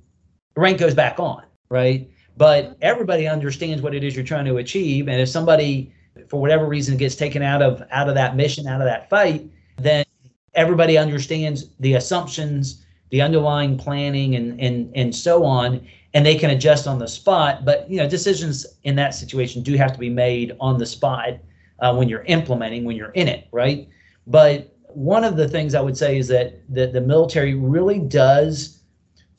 [0.56, 2.10] rank goes back on, right?
[2.40, 5.10] But everybody understands what it is you're trying to achieve.
[5.10, 5.94] And if somebody,
[6.30, 9.46] for whatever reason, gets taken out of out of that mission, out of that fight,
[9.76, 10.06] then
[10.54, 16.50] everybody understands the assumptions, the underlying planning, and and and so on, and they can
[16.52, 17.66] adjust on the spot.
[17.66, 21.40] But you know, decisions in that situation do have to be made on the spot
[21.80, 23.90] uh, when you're implementing, when you're in it, right?
[24.28, 28.80] But one of the things I would say is that the, the military really does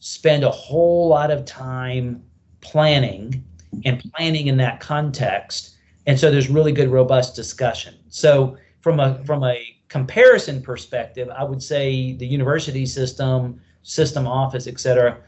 [0.00, 2.24] spend a whole lot of time
[2.60, 3.44] planning
[3.84, 5.76] and planning in that context.
[6.06, 7.94] And so there's really good, robust discussion.
[8.08, 14.66] So from a from a comparison perspective, I would say the university system, system office,
[14.66, 15.18] et cetera,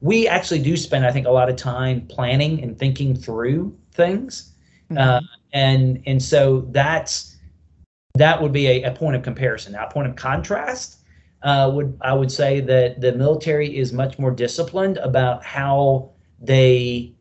[0.00, 4.52] we actually do spend, I think, a lot of time planning and thinking through things.
[4.96, 5.20] Uh,
[5.52, 7.36] and and so that's
[8.14, 9.72] that would be a, a point of comparison.
[9.72, 10.98] Now, a point of contrast
[11.42, 16.11] uh, would I would say that the military is much more disciplined about how
[16.42, 17.14] they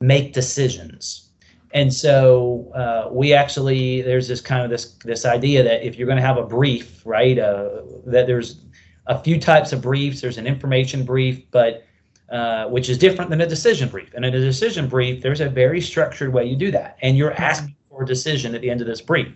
[0.00, 1.30] make decisions.
[1.74, 6.06] And so uh, we actually there's this kind of this this idea that if you're
[6.06, 8.60] going to have a brief, right, uh, that there's
[9.06, 10.20] a few types of briefs.
[10.20, 11.84] There's an information brief, but
[12.30, 14.12] uh, which is different than a decision brief.
[14.14, 17.32] And in a decision brief, there's a very structured way you do that, and you're
[17.34, 19.32] asking for a decision at the end of this brief.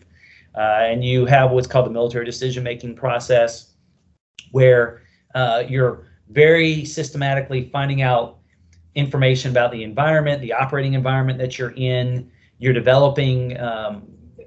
[0.54, 3.74] Uh, and you have what's called the military decision making process,
[4.52, 5.02] where
[5.34, 8.35] uh, you're very systematically finding out
[8.96, 12.30] information about the environment, the operating environment that you're in.
[12.58, 14.02] You're developing um,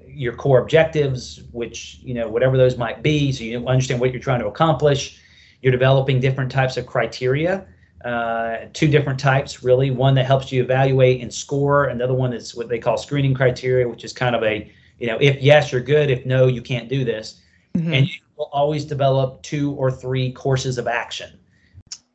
[0.06, 4.20] your core objectives, which, you know, whatever those might be, so you understand what you're
[4.20, 5.20] trying to accomplish.
[5.62, 7.66] You're developing different types of criteria,
[8.04, 9.90] uh, two different types, really.
[9.90, 13.88] One that helps you evaluate and score, another one is what they call screening criteria,
[13.88, 16.88] which is kind of a, you know, if yes, you're good, if no, you can't
[16.88, 17.40] do this.
[17.76, 17.94] Mm-hmm.
[17.94, 21.38] And you will always develop two or three courses of action,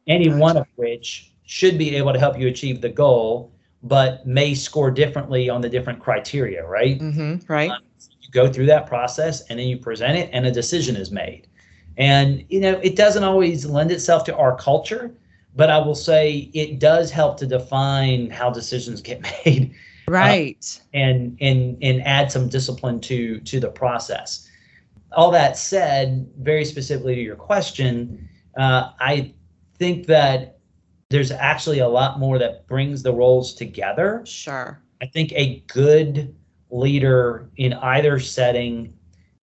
[0.06, 0.38] any gotcha.
[0.38, 3.52] one of which should be able to help you achieve the goal,
[3.84, 7.00] but may score differently on the different criteria, right?
[7.00, 7.70] Mm-hmm, right.
[7.70, 7.82] Um,
[8.22, 11.48] you go through that process and then you present it, and a decision is made.
[11.98, 15.16] And, you know, it doesn't always lend itself to our culture,
[15.56, 19.74] but I will say it does help to define how decisions get made.
[20.08, 20.80] Right.
[20.93, 24.48] Uh, and and and add some discipline to to the process.
[25.14, 28.28] All that said, very specifically to your question,
[28.58, 29.34] uh, I
[29.80, 30.55] think that
[31.10, 34.24] there's actually a lot more that brings the roles together.
[34.26, 34.82] Sure.
[35.01, 36.36] I think a good
[36.72, 38.93] leader in either setting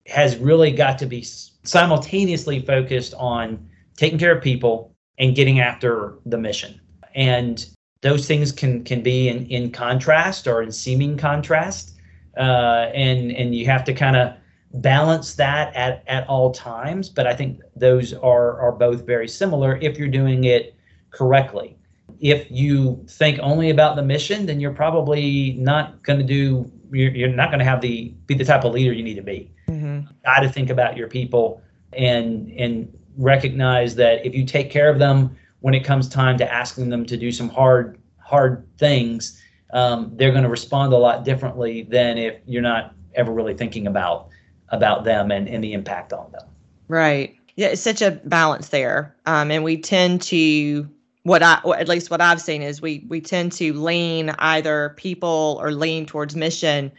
[0.07, 6.19] has really got to be simultaneously focused on taking care of people and getting after
[6.27, 6.81] the mission.
[7.15, 7.69] And
[8.03, 11.95] those things can can be in, in contrast or in seeming contrast.
[12.37, 14.35] Uh, and and you have to kind of
[14.75, 17.09] balance that at, at all times.
[17.09, 20.78] But I think those are are both very similar if you're doing it
[21.11, 21.77] correctly.
[22.21, 26.71] If you think only about the mission, then you're probably not going to do.
[26.91, 29.23] You're, you're not going to have the be the type of leader you need to
[29.23, 29.51] be.
[29.69, 30.11] Mm-hmm.
[30.25, 34.99] Got to think about your people and and recognize that if you take care of
[34.99, 39.41] them when it comes time to asking them to do some hard hard things,
[39.73, 43.87] um, they're going to respond a lot differently than if you're not ever really thinking
[43.87, 44.29] about
[44.71, 46.47] about them and, and the impact on them.
[46.89, 47.35] Right.
[47.57, 50.89] Yeah, it's such a balance there, um, and we tend to
[51.29, 55.59] what I at least what I've seen is we we tend to lean either people
[55.61, 56.91] or lean towards mission,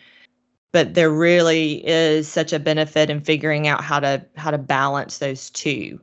[0.72, 5.18] but there really is such a benefit in figuring out how to how to balance
[5.18, 6.00] those two.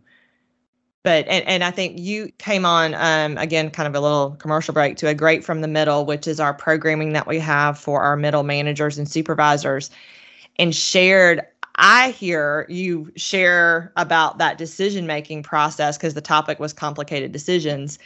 [1.04, 4.74] But and, and I think you came on um, again, kind of a little commercial
[4.74, 8.02] break to a great from the middle, which is our programming that we have for
[8.02, 9.90] our middle managers and supervisors,
[10.58, 11.46] and shared
[11.76, 17.98] I hear you share about that decision making process because the topic was complicated decisions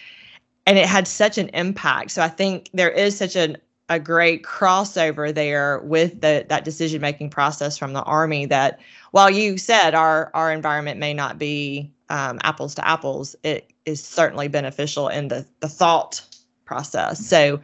[0.67, 2.11] and it had such an impact.
[2.11, 3.57] So I think there is such an
[3.91, 8.79] a great crossover there with the that decision making process from the army that
[9.11, 14.03] while you said our our environment may not be um, apples to apples it is
[14.03, 16.25] certainly beneficial in the the thought
[16.65, 17.61] process so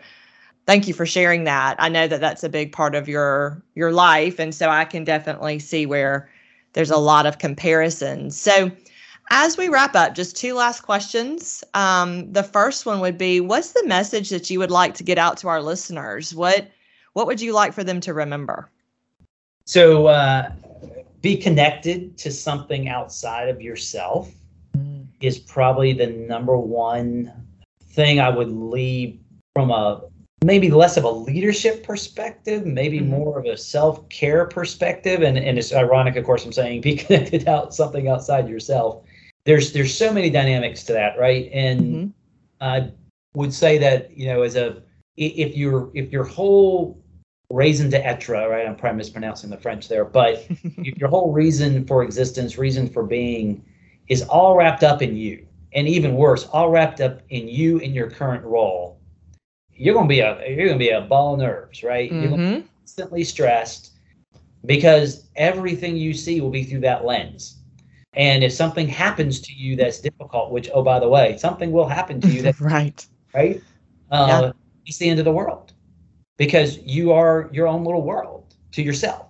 [0.66, 1.76] thank you for sharing that.
[1.78, 5.04] I know that that's a big part of your your life, and so I can
[5.04, 6.28] definitely see where
[6.74, 8.38] there's a lot of comparisons.
[8.38, 8.70] So,
[9.30, 11.64] as we wrap up, just two last questions.
[11.74, 15.18] Um, the first one would be, what's the message that you would like to get
[15.18, 16.34] out to our listeners?
[16.34, 16.68] What
[17.14, 18.70] what would you like for them to remember?
[19.64, 20.52] So, uh,
[21.22, 24.30] be connected to something outside of yourself
[24.76, 25.06] mm.
[25.20, 27.32] is probably the number one
[27.82, 29.18] thing I would leave
[29.54, 30.02] from a
[30.44, 33.10] maybe less of a leadership perspective, maybe mm-hmm.
[33.10, 35.22] more of a self care perspective.
[35.22, 39.04] And, and it's ironic, of course, I'm saying be connected out something outside yourself.
[39.44, 41.48] There's there's so many dynamics to that, right?
[41.52, 42.08] And mm-hmm.
[42.60, 42.90] I
[43.34, 44.82] would say that you know, as a
[45.16, 47.02] if your if your whole
[47.48, 48.66] raison d'etre, right?
[48.66, 53.04] I'm probably mispronouncing the French there, but if your whole reason for existence, reason for
[53.04, 53.64] being,
[54.08, 57.94] is all wrapped up in you, and even worse, all wrapped up in you in
[57.94, 58.95] your current role
[59.76, 62.10] you're gonna be a you're gonna be a ball of nerves, right?
[62.10, 62.20] Mm-hmm.
[62.20, 63.92] You're gonna be constantly stressed
[64.64, 67.58] because everything you see will be through that lens.
[68.14, 71.88] And if something happens to you that's difficult, which oh by the way, something will
[71.88, 73.62] happen to you that right, right,
[74.10, 74.52] uh, yeah.
[74.86, 75.72] it's the end of the world
[76.36, 79.26] because you are your own little world to yourself.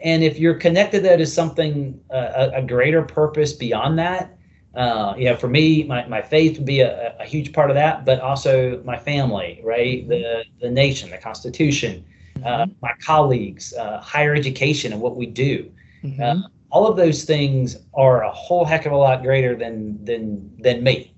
[0.00, 4.35] And if you're connected that is something uh, a, a greater purpose beyond that,
[4.76, 7.74] uh, you know, for me, my, my faith would be a, a huge part of
[7.76, 10.06] that, but also my family, right?
[10.08, 12.04] The the nation, the Constitution,
[12.44, 15.70] uh, my colleagues, uh, higher education, and what we do.
[16.04, 16.20] Mhm.
[16.20, 20.50] Uh, all of those things are a whole heck of a lot greater than than
[20.58, 21.14] than me.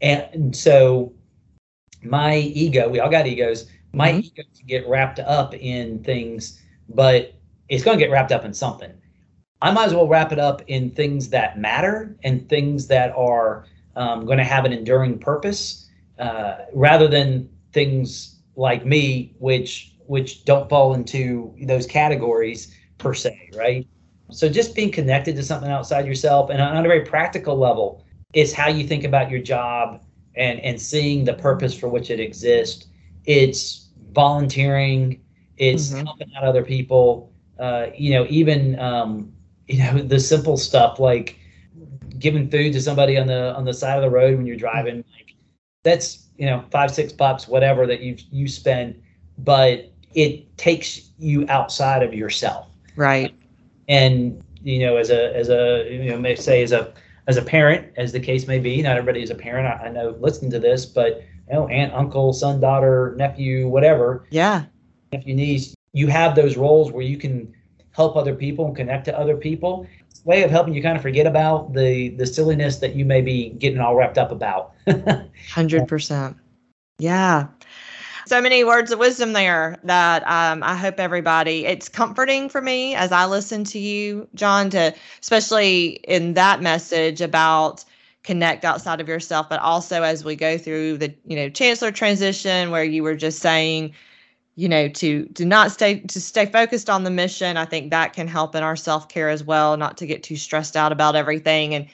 [0.00, 1.12] And, so
[2.02, 3.66] my ego, we all got egos.
[3.92, 4.24] My Mhm.
[4.24, 7.34] ego can get wrapped up in things, but
[7.68, 8.92] it's going to get wrapped up in something.
[9.62, 13.66] I might as well wrap it up in things that matter and things that are
[13.96, 15.88] um, going to have an enduring purpose,
[16.18, 23.50] uh, rather than things like me, which which don't fall into those categories per se,
[23.54, 23.86] right?
[24.30, 28.04] So just being connected to something outside yourself, and on a very practical level,
[28.34, 30.02] is how you think about your job
[30.36, 32.86] and and seeing the purpose for which it exists.
[33.24, 35.22] It's volunteering.
[35.56, 36.04] It's Mhm.
[36.04, 37.32] helping out other people.
[37.58, 39.32] Uh, you know, even um,
[39.72, 41.38] you know the simple stuff like
[42.18, 44.96] giving food to somebody on the on the side of the road when you're driving.
[45.14, 45.34] Like
[45.84, 49.00] that's you know five six bucks whatever that you you spend,
[49.38, 53.34] but it takes you outside of yourself Right.
[53.88, 56.92] and you know as a as a you know may say as a
[57.26, 59.90] as a parent as the case may be not everybody is a parent i, I
[59.90, 64.64] know listening to this but you know aunt uncle son daughter nephew whatever Yeah.
[65.12, 67.52] nephew niece you have those roles where you can
[67.92, 69.86] help other people and connect to other people
[70.24, 73.50] way of helping you kind of forget about the the silliness that you may be
[73.50, 74.72] getting all wrapped up about
[75.50, 76.36] Hundred percent.
[76.98, 77.48] Yeah.
[78.26, 81.66] So many words of wisdom there that um, I hope everybody.
[81.66, 87.20] It's comforting for me as I listen to you, John, to especially in that message
[87.20, 87.84] about
[88.22, 92.70] connect outside of yourself, but also as we go through the you know chancellor transition,
[92.70, 93.92] where you were just saying,
[94.54, 97.56] you know, to to not stay to stay focused on the mission.
[97.56, 100.36] I think that can help in our self care as well, not to get too
[100.36, 101.88] stressed out about everything and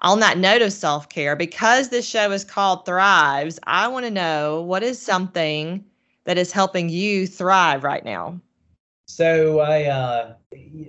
[0.00, 4.10] on that note of self care, because this show is called Thrives, I want to
[4.10, 5.84] know what is something
[6.24, 8.40] that is helping you thrive right now.
[9.06, 10.34] So I, uh,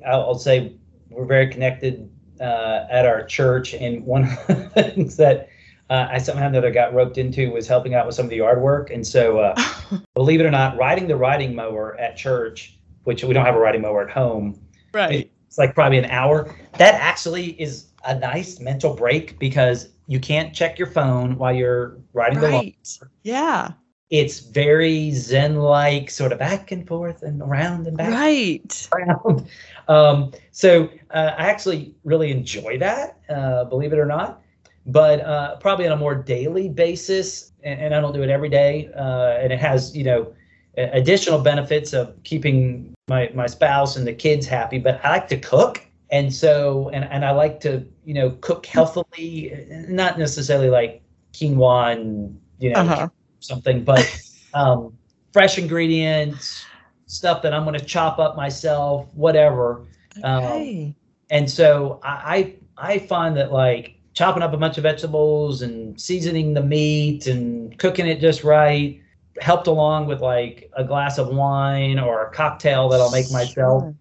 [0.06, 0.76] I'll say
[1.10, 2.10] we're very connected
[2.40, 5.50] uh, at our church, and one of the things that
[5.90, 8.38] uh, I somehow or another got roped into was helping out with some of the
[8.38, 8.90] yard work.
[8.92, 9.56] And so, uh,
[10.14, 13.60] believe it or not, riding the riding mower at church, which we don't have a
[13.60, 14.60] riding mower at home,
[14.94, 15.32] Right.
[15.48, 16.56] it's like probably an hour.
[16.78, 21.98] That actually is a nice mental break because you can't check your phone while you're
[22.14, 23.00] riding the lawn Right.
[23.24, 23.72] Yeah.
[24.10, 28.90] it's very zen like sort of back and forth and around and back Right.
[28.94, 29.48] around.
[29.88, 34.42] Um, so uh, I actually really enjoy that, uh, believe it or not.
[34.86, 38.50] But uh, probably on a more daily basis, and, and I don't do it every
[38.50, 38.90] day.
[38.96, 40.34] Uh, and it has, you know,
[40.78, 44.80] additional benefits of keeping my my spouse and the kids happy.
[44.80, 48.66] But I like to cook, and so and and I like to, you know, cook
[48.66, 51.04] healthily, not necessarily like
[51.34, 53.10] quinoa and you know Uh-huh.
[53.40, 54.18] something, but
[54.54, 54.98] um,
[55.34, 56.72] fresh ingredients,
[57.06, 59.88] stuff that I'm going to chop up myself, whatever.
[60.24, 60.96] Um, Okay.
[61.30, 66.00] and so I, I I find that like chopping up a bunch of vegetables and
[66.00, 69.02] seasoning the meat and cooking it just right,
[69.40, 73.84] helped along with like a glass of wine or a cocktail that I'll make myself
[73.84, 73.96] Sure.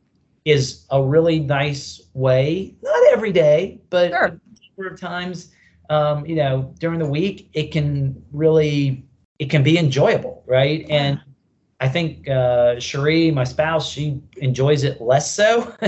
[0.44, 2.74] is a really nice way.
[2.82, 4.24] Not every day, but Sure.
[4.24, 4.40] a
[4.80, 5.52] number of times,
[5.90, 9.04] um, you know, during the week, it can really
[9.38, 10.84] it can be enjoyable, right?
[10.90, 11.20] And
[11.80, 15.72] I think uh, Cherie, my spouse, she enjoys it less so.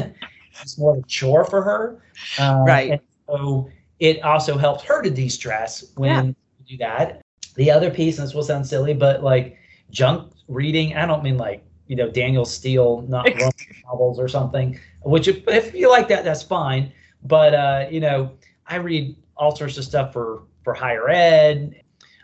[0.63, 2.03] it's more of a chore for her,
[2.39, 3.01] uh, Right.
[3.29, 3.69] So
[4.01, 6.23] it also helps her to de-stress when Yeah.
[6.23, 6.35] you
[6.69, 7.23] do that.
[7.57, 9.57] The other piece, and this will sound silly, but like
[9.91, 13.29] junk reading, I don't mean like you know Danielle Steel, not
[13.85, 14.79] novels or something.
[15.03, 16.93] Which if, if you like that, that's fine.
[17.25, 18.33] But uh, you know,
[18.67, 21.83] I read all sorts of stuff for for higher ed.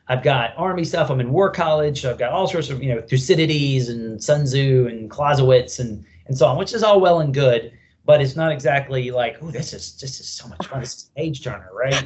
[0.09, 1.11] I've got army stuff.
[1.11, 4.45] I'm in war college, so I've got all sorts of you know Thucydides and Sun
[4.45, 7.73] Tzu and Clausewitz and and so on, which is all well and good.
[8.07, 10.81] But it's not exactly like, oh, this is this is so much fun.
[10.81, 12.05] This is a page turner, right?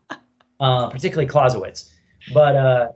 [0.60, 1.92] uh, particularly Clausewitz.
[2.32, 2.88] But uh,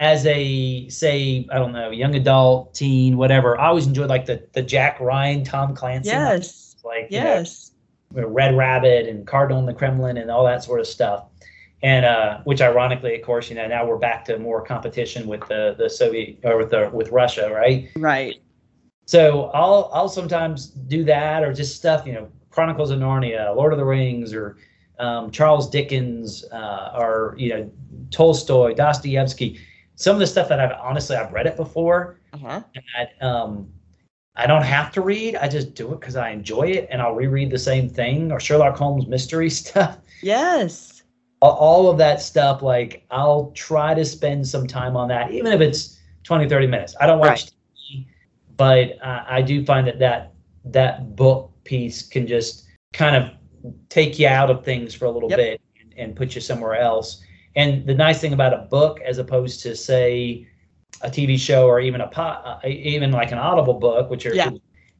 [0.00, 4.44] as a say, I don't know, young adult, teen, whatever, I always enjoyed like the
[4.52, 6.76] the Jack Ryan, Tom Clancy, yes.
[6.84, 7.72] like you know, Yes.
[8.10, 11.24] Red Rabbit and Cardinal in the Kremlin and all that sort of stuff.
[11.82, 15.46] And uh, which ironically, of course, you know, now we're back to more competition with
[15.48, 17.88] the the Soviet or with the with Russia, right?
[17.96, 18.40] Right.
[19.08, 23.72] So I'll I'll sometimes do that or just stuff, you know, Chronicles of Narnia, Lord
[23.72, 24.58] of the Rings, or
[24.98, 27.70] um, Charles Dickens, uh, or you know,
[28.10, 29.60] Tolstoy, Dostoevsky.
[29.94, 32.60] Some of the stuff that I've honestly I've read it before, Uh-huh.
[32.98, 33.72] that um,
[34.36, 35.36] I don't have to read.
[35.36, 38.38] I just do it because I enjoy it, and I'll reread the same thing or
[38.38, 39.96] Sherlock Holmes mystery stuff.
[40.20, 41.02] Yes.
[41.40, 45.62] All- of that stuff, like I'll try to spend some time on that, even if
[45.62, 46.94] it's 20, 30 minutes.
[47.00, 47.52] I don't watch TV,
[48.58, 50.34] but uh, I do find that that
[50.66, 53.30] that book piece can just kind of
[53.88, 55.38] take you out of things for a little Yep.
[55.38, 57.22] bit and, and put you somewhere else.
[57.56, 60.46] And the nice thing about a book, as opposed to say
[61.02, 64.34] a TV show or even a po- uh, even like an Audible book, which are
[64.34, 64.50] Yeah.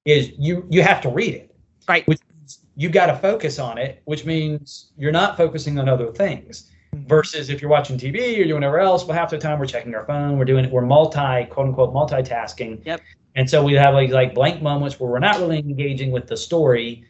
[0.06, 1.54] is you you have to read it.
[1.88, 2.06] Right.
[2.06, 6.10] Which means you got to focus on it, which means you're not focusing on other
[6.12, 6.70] things.
[6.94, 9.94] Versus if you're watching TV or doing whatever else, well, half the time we're checking
[9.94, 12.84] our phone, we're doing it, we're multi quote unquote multitasking.
[12.86, 13.00] Yep.
[13.38, 16.36] And so we have like like blank moments where we're not really engaging with the
[16.36, 17.04] story,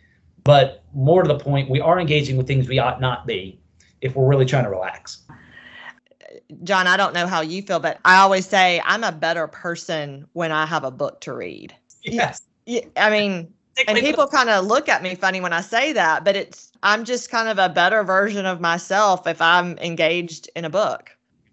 [0.44, 3.58] but more to the point, we are engaging with things we ought not be
[4.02, 5.22] if we're really trying to relax.
[6.64, 10.28] John, I don't know how you feel, but I always say I'm a better person
[10.34, 11.74] when I have a book to read.
[12.02, 12.42] Yes.
[12.66, 13.50] Yeah, I mean,
[13.86, 17.06] and people kind of look at me funny when I say that, but it's I'm
[17.06, 21.10] just kind of a better version of myself if I'm engaged in a book.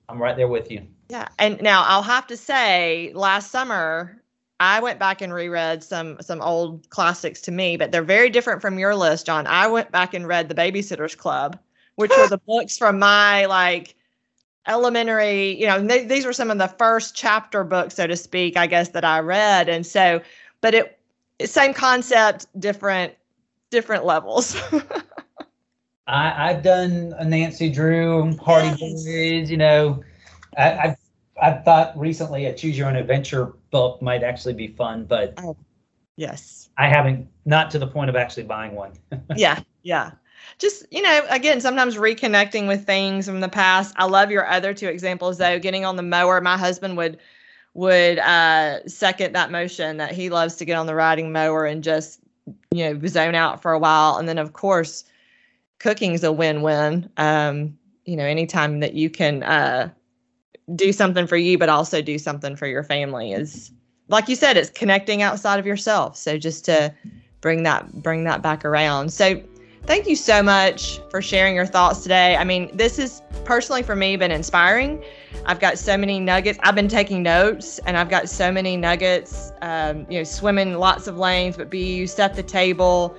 [0.10, 0.86] I'm right there with you.
[1.08, 1.30] Yeah.
[1.40, 4.22] And now I'll have to say last summer
[4.60, 8.62] I went back and reread some some old classics to me, but they're very different
[8.62, 9.48] from your list, John.
[9.48, 11.60] I went back and read The Babysitters Club,
[11.96, 13.96] which were the books from my like
[14.68, 18.58] elementary, you know, th- these were some of the first chapter books so to speak,
[18.58, 19.70] I guess that I read.
[19.70, 20.22] And so
[20.62, 21.00] but it
[21.44, 23.14] same concept, different
[23.72, 24.56] different levels.
[26.08, 29.04] I, I've done a Nancy Drew, Hardy Yes.
[29.04, 30.04] Boys, you know.
[30.58, 30.98] I, I've
[31.42, 35.38] I've thought recently a choose your own adventure book might actually be fun, but
[36.16, 36.70] yes.
[36.78, 38.94] I haven't not to the point of actually buying one.
[39.36, 40.12] yeah yeah.
[40.58, 43.94] Just you know again sometimes reconnecting with things from the past.
[43.98, 45.60] I love your other two examples though.
[45.60, 47.20] Getting on the mower my husband would
[47.74, 51.84] would uh second that motion that he loves to get on the riding mower and
[51.84, 52.22] just
[52.72, 54.18] you know zone out for a while.
[54.18, 55.04] And then of course
[55.80, 57.10] cooking is a win-win.
[57.18, 59.90] Um you know anytime that you can uh
[60.74, 63.72] do something for you but also do something for your family is
[64.08, 66.94] like you said it's connecting outside of yourself so just to
[67.46, 69.14] bring that bring that back around.
[69.14, 69.40] So
[69.84, 72.36] thank you so much for sharing your thoughts today.
[72.36, 75.04] I mean, this has personally for me been inspiring.
[75.46, 76.58] I've got so many nuggets.
[76.64, 79.52] I've been taking notes and I've got so many nuggets.
[79.62, 83.16] Um, you know, swimming lots of lanes, but be you set the table,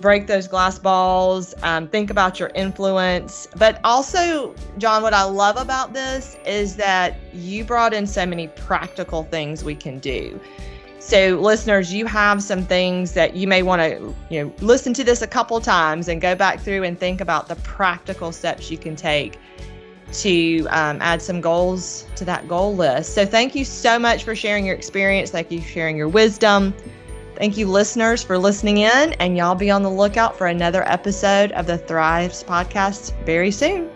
[0.00, 3.46] break those glass balls, um, think about your influence.
[3.56, 8.48] But also, John, what I love about this is that you brought in so many
[8.48, 10.40] practical things we can do.
[10.98, 15.02] So, listeners, you have some things that you may want to, you know, listen to
[15.02, 18.76] this a couple times and go back through and think about the practical steps you
[18.76, 19.38] can take
[20.12, 23.14] to um, add some goals to that goal list.
[23.14, 25.30] So, thank you so much for sharing your experience.
[25.30, 26.74] Thank you for sharing your wisdom.
[27.40, 31.52] Thank you, listeners, for listening in, and y'all be on the lookout for another episode
[31.52, 33.88] of the Thrives podcast very soon.